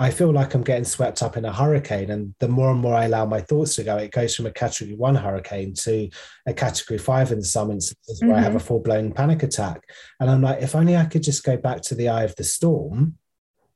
[0.00, 2.10] I feel like I'm getting swept up in a hurricane.
[2.10, 4.52] And the more and more I allow my thoughts to go, it goes from a
[4.52, 6.08] category one hurricane to
[6.46, 8.28] a category five in some instances mm-hmm.
[8.28, 8.66] where I have a mm-hmm.
[8.66, 9.82] full blown panic attack.
[10.20, 12.44] And I'm like, if only I could just go back to the eye of the
[12.44, 13.16] storm,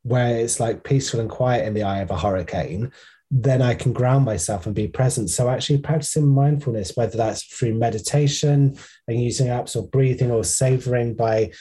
[0.02, 2.92] where it's like peaceful and quiet in the eye of a hurricane,
[3.30, 5.30] then I can ground myself and be present.
[5.30, 8.76] So actually practicing mindfulness, whether that's through meditation
[9.08, 11.52] and using apps or breathing or savoring by,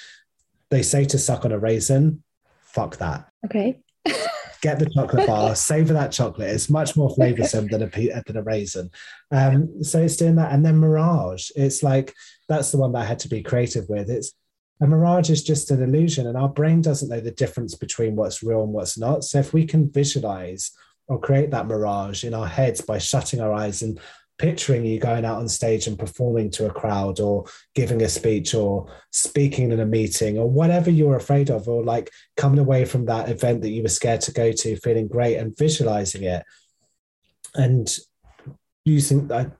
[0.69, 2.23] they say to suck on a raisin,
[2.61, 3.29] fuck that.
[3.45, 3.79] Okay.
[4.61, 6.49] get the chocolate bar, savor that chocolate.
[6.49, 8.91] It's much more flavorsome than a than a raisin.
[9.31, 11.51] Um, so it's doing that, and then Mirage.
[11.55, 12.13] It's like
[12.47, 14.09] that's the one that I had to be creative with.
[14.09, 14.33] It's
[14.81, 18.41] a mirage is just an illusion, and our brain doesn't know the difference between what's
[18.41, 19.23] real and what's not.
[19.23, 20.71] So if we can visualize
[21.07, 23.99] or create that mirage in our heads by shutting our eyes and
[24.41, 28.55] picturing you going out on stage and performing to a crowd or giving a speech
[28.55, 33.05] or speaking in a meeting or whatever you're afraid of or like coming away from
[33.05, 36.43] that event that you were scared to go to feeling great and visualizing it
[37.53, 37.97] and
[38.83, 39.51] using that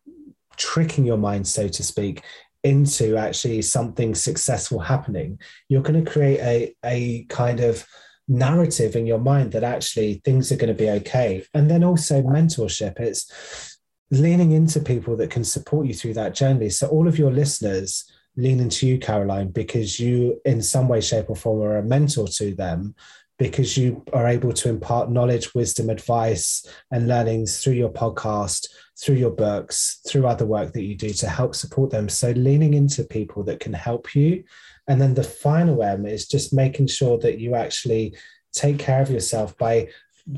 [0.58, 2.24] tricking your mind so to speak
[2.64, 7.86] into actually something successful happening you're going to create a, a kind of
[8.28, 11.44] narrative in your mind that actually things are going to be okay.
[11.54, 13.00] And then also mentorship.
[13.00, 13.71] It's
[14.12, 16.70] leaning into people that can support you through that journey.
[16.70, 21.30] So, all of your listeners lean into you, Caroline, because you, in some way, shape,
[21.30, 22.94] or form, are a mentor to them
[23.40, 28.68] because you are able to impart knowledge, wisdom, advice, and learnings through your podcast,
[29.02, 32.08] through your books, through other work that you do to help support them.
[32.10, 34.44] So, leaning into people that can help you.
[34.88, 38.16] And then the final M is just making sure that you actually
[38.52, 39.88] take care of yourself by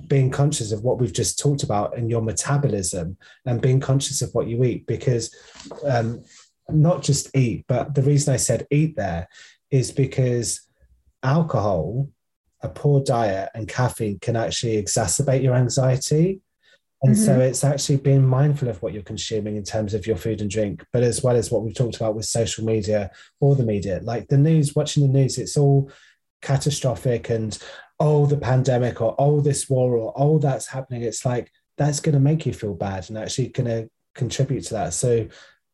[0.07, 4.33] being conscious of what we've just talked about and your metabolism and being conscious of
[4.33, 5.35] what you eat because
[5.85, 6.23] um,
[6.69, 9.27] not just eat but the reason i said eat there
[9.71, 10.67] is because
[11.23, 12.09] alcohol
[12.61, 16.41] a poor diet and caffeine can actually exacerbate your anxiety
[17.03, 17.25] and mm-hmm.
[17.25, 20.49] so it's actually being mindful of what you're consuming in terms of your food and
[20.49, 23.11] drink, but as well as what we've talked about with social media
[23.41, 25.91] or the media, like the news, watching the news, it's all
[26.41, 27.59] catastrophic and
[27.99, 31.03] oh, the pandemic or oh, this war or oh, that's happening.
[31.03, 34.73] It's like that's going to make you feel bad and actually going to contribute to
[34.75, 34.93] that.
[34.93, 35.27] So,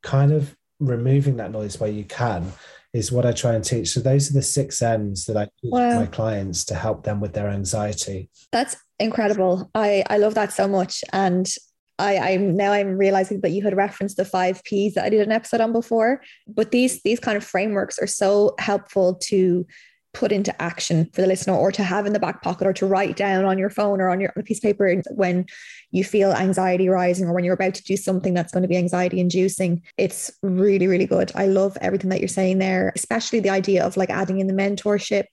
[0.03, 2.53] kind of removing that noise where you can
[2.93, 3.89] is what I try and teach.
[3.89, 5.99] So, those are the six M's that I teach wow.
[5.99, 8.29] my clients to help them with their anxiety.
[8.51, 9.69] That's incredible.
[9.73, 11.03] I, I love that so much.
[11.13, 11.51] And
[11.99, 15.21] I, I'm now I'm realizing that you had referenced the five P's that I did
[15.21, 16.21] an episode on before.
[16.47, 19.67] But these these kind of frameworks are so helpful to
[20.13, 22.85] put into action for the listener or to have in the back pocket or to
[22.85, 25.45] write down on your phone or on your on a piece of paper when
[25.91, 28.77] you feel anxiety rising or when you're about to do something that's going to be
[28.77, 29.81] anxiety inducing.
[29.97, 31.31] It's really really good.
[31.35, 34.53] I love everything that you're saying there especially the idea of like adding in the
[34.53, 35.25] mentorship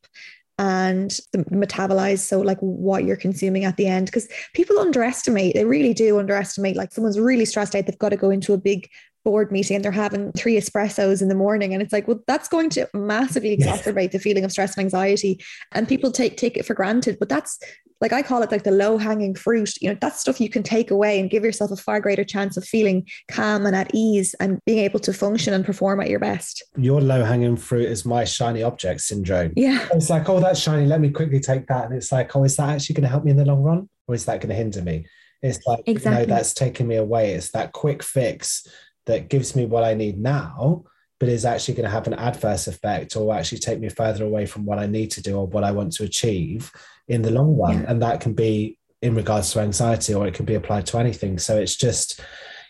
[0.58, 2.20] and the metabolize.
[2.20, 6.76] So like what you're consuming at the end because people underestimate they really do underestimate
[6.76, 8.88] like someone's really stressed out they've got to go into a big
[9.26, 12.48] board meeting and they're having three espressos in the morning and it's like well that's
[12.48, 16.64] going to massively exacerbate the feeling of stress and anxiety and people take take it
[16.64, 17.58] for granted but that's
[18.00, 19.72] like I call it like the low hanging fruit.
[19.80, 22.56] You know, that's stuff you can take away and give yourself a far greater chance
[22.56, 26.20] of feeling calm and at ease and being able to function and perform at your
[26.20, 26.62] best.
[26.76, 29.52] Your low hanging fruit is my shiny object syndrome.
[29.56, 29.88] Yeah.
[29.94, 30.86] It's like, oh, that's shiny.
[30.86, 31.86] Let me quickly take that.
[31.86, 33.88] And it's like, oh, is that actually going to help me in the long run?
[34.06, 35.06] Or is that going to hinder me?
[35.42, 36.26] It's like, exactly.
[36.26, 37.32] no, that's taking me away.
[37.32, 38.66] It's that quick fix
[39.06, 40.84] that gives me what I need now,
[41.18, 44.46] but is actually going to have an adverse effect or actually take me further away
[44.46, 46.70] from what I need to do or what I want to achieve
[47.08, 47.80] in the long run.
[47.80, 47.86] Yeah.
[47.88, 51.38] And that can be in regards to anxiety or it can be applied to anything.
[51.38, 52.20] So it's just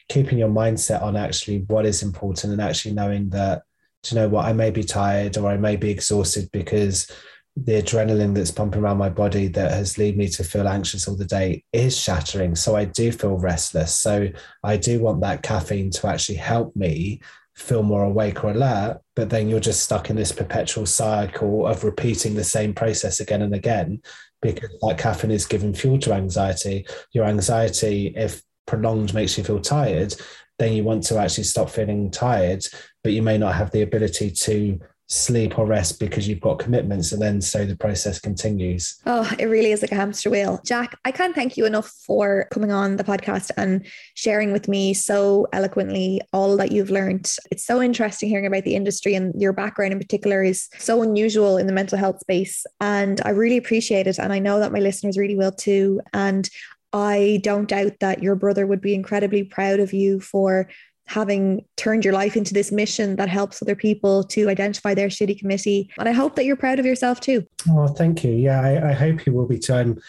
[0.08, 3.62] keeping your mindset on actually what is important and actually knowing that,
[4.08, 7.10] you know what, I may be tired or I may be exhausted because
[7.56, 11.16] the adrenaline that's pumping around my body that has led me to feel anxious all
[11.16, 12.54] the day is shattering.
[12.54, 13.94] So I do feel restless.
[13.94, 14.28] So
[14.62, 17.22] I do want that caffeine to actually help me
[17.54, 19.00] feel more awake or alert.
[19.14, 23.40] But then you're just stuck in this perpetual cycle of repeating the same process again
[23.40, 24.02] and again
[24.42, 26.86] because that caffeine is giving fuel to anxiety.
[27.12, 30.14] Your anxiety, if prolonged, makes you feel tired.
[30.58, 32.66] Then you want to actually stop feeling tired,
[33.02, 34.78] but you may not have the ability to
[35.08, 39.00] sleep or rest because you've got commitments and then so the process continues.
[39.06, 40.60] Oh it really is like a hamster wheel.
[40.64, 44.94] Jack i can't thank you enough for coming on the podcast and sharing with me
[44.94, 47.32] so eloquently all that you've learned.
[47.50, 51.56] It's so interesting hearing about the industry and your background in particular is so unusual
[51.56, 54.78] in the mental health space and i really appreciate it and i know that my
[54.78, 56.48] listeners really will too and
[56.92, 60.70] I don't doubt that your brother would be incredibly proud of you for
[61.06, 65.38] having turned your life into this mission that helps other people to identify their shitty
[65.38, 65.90] committee.
[65.98, 67.46] And I hope that you're proud of yourself too.
[67.70, 68.32] Oh, thank you.
[68.32, 69.74] Yeah, I, I hope you will be too.
[69.74, 70.00] I'm,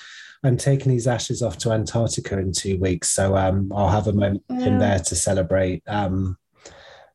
[0.43, 3.09] I'm taking these ashes off to Antarctica in two weeks.
[3.09, 6.37] So um, I'll have a moment in there to celebrate um,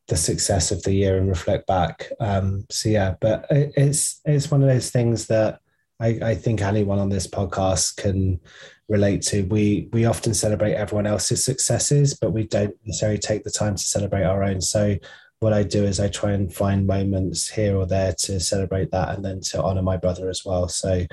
[0.09, 2.11] the success of the year and reflect back.
[2.21, 5.61] Um, so yeah, but it, it's it's one of those things that
[6.03, 8.41] I, I think anyone on this podcast can
[8.89, 9.45] relate to.
[9.45, 13.83] We we often celebrate everyone else's successes, but we don't necessarily take the time to
[13.83, 14.61] celebrate our own.
[14.61, 14.97] So
[15.39, 19.15] what I do is I try and find moments here or there to celebrate that
[19.15, 20.69] and then to honor my brother as well.
[20.69, 21.07] So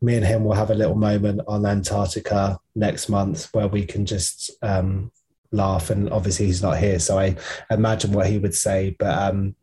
[0.00, 4.04] me and him will have a little moment on Antarctica next month where we can
[4.04, 5.10] just um,
[5.52, 5.88] laugh.
[5.90, 7.36] And obviously he's not here, so I
[7.70, 8.96] imagine what he would say.
[8.98, 9.54] But um,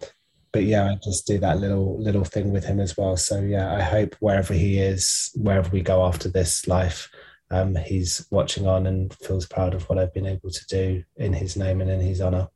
[0.52, 3.18] but yeah, I just do that little little thing with him as well.
[3.18, 7.10] So yeah, I hope wherever he is, wherever we go after this life,
[7.52, 11.34] um, he's watching on and feels proud of what I've been able to do in
[11.34, 12.50] his name and in his honor.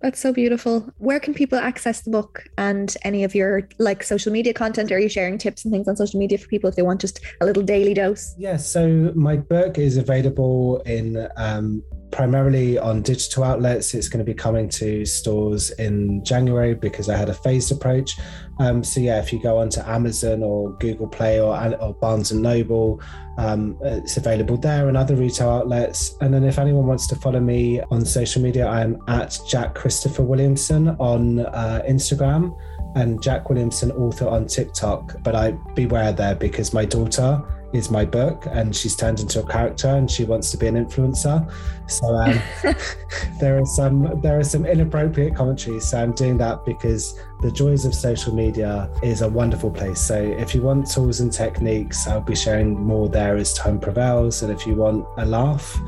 [0.00, 0.90] That's so beautiful.
[0.98, 4.90] Where can people access the book and any of your like social media content?
[4.92, 7.20] Are you sharing tips and things on social media for people if they want just
[7.40, 8.34] a little daily dose?
[8.38, 13.94] Yeah, so my book is available in um, primarily on digital outlets.
[13.94, 18.18] It's going to be coming to stores in January because I had a phased approach.
[18.58, 22.42] Um, so yeah, if you go onto Amazon or Google Play or, or Barnes and
[22.42, 23.00] Noble,
[23.38, 26.14] um, it's available there and other retail outlets.
[26.20, 30.22] And then if anyone wants to follow me on social media, I'm at Jack Christopher
[30.22, 32.56] Williamson on uh, Instagram
[32.94, 35.22] and Jack Williamson author on TikTok.
[35.22, 37.42] But I beware there because my daughter
[37.72, 40.74] is my book and she's turned into a character and she wants to be an
[40.74, 41.50] influencer.
[41.88, 42.40] So um,
[43.40, 45.88] there are some there are some inappropriate commentaries.
[45.88, 50.00] So i'm doing that because the joys of social media is a wonderful place.
[50.00, 54.42] So if you want tools and techniques i'll be sharing more there as time prevails.
[54.42, 55.78] And if you want a laugh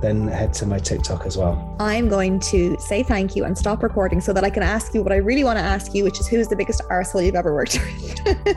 [0.00, 1.76] then head to my TikTok as well.
[1.80, 5.02] I'm going to say thank you and stop recording so that I can ask you
[5.02, 7.54] what I really want to ask you, which is who's the biggest arsehole you've ever
[7.54, 8.56] worked with?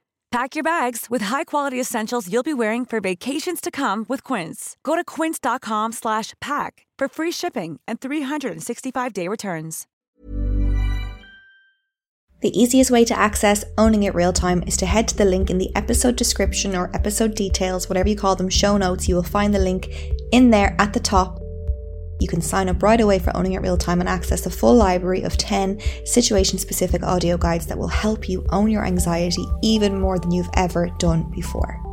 [0.31, 4.77] Pack your bags with high-quality essentials you'll be wearing for vacations to come with Quince.
[4.81, 9.87] Go to quince.com/pack for free shipping and 365-day returns.
[12.41, 15.49] The easiest way to access Owning It Real Time is to head to the link
[15.49, 19.09] in the episode description or episode details, whatever you call them, show notes.
[19.09, 19.89] You will find the link
[20.31, 21.40] in there at the top.
[22.21, 24.75] You can sign up right away for Owning It Real Time and access a full
[24.75, 29.99] library of 10 situation specific audio guides that will help you own your anxiety even
[29.99, 31.90] more than you've ever done before.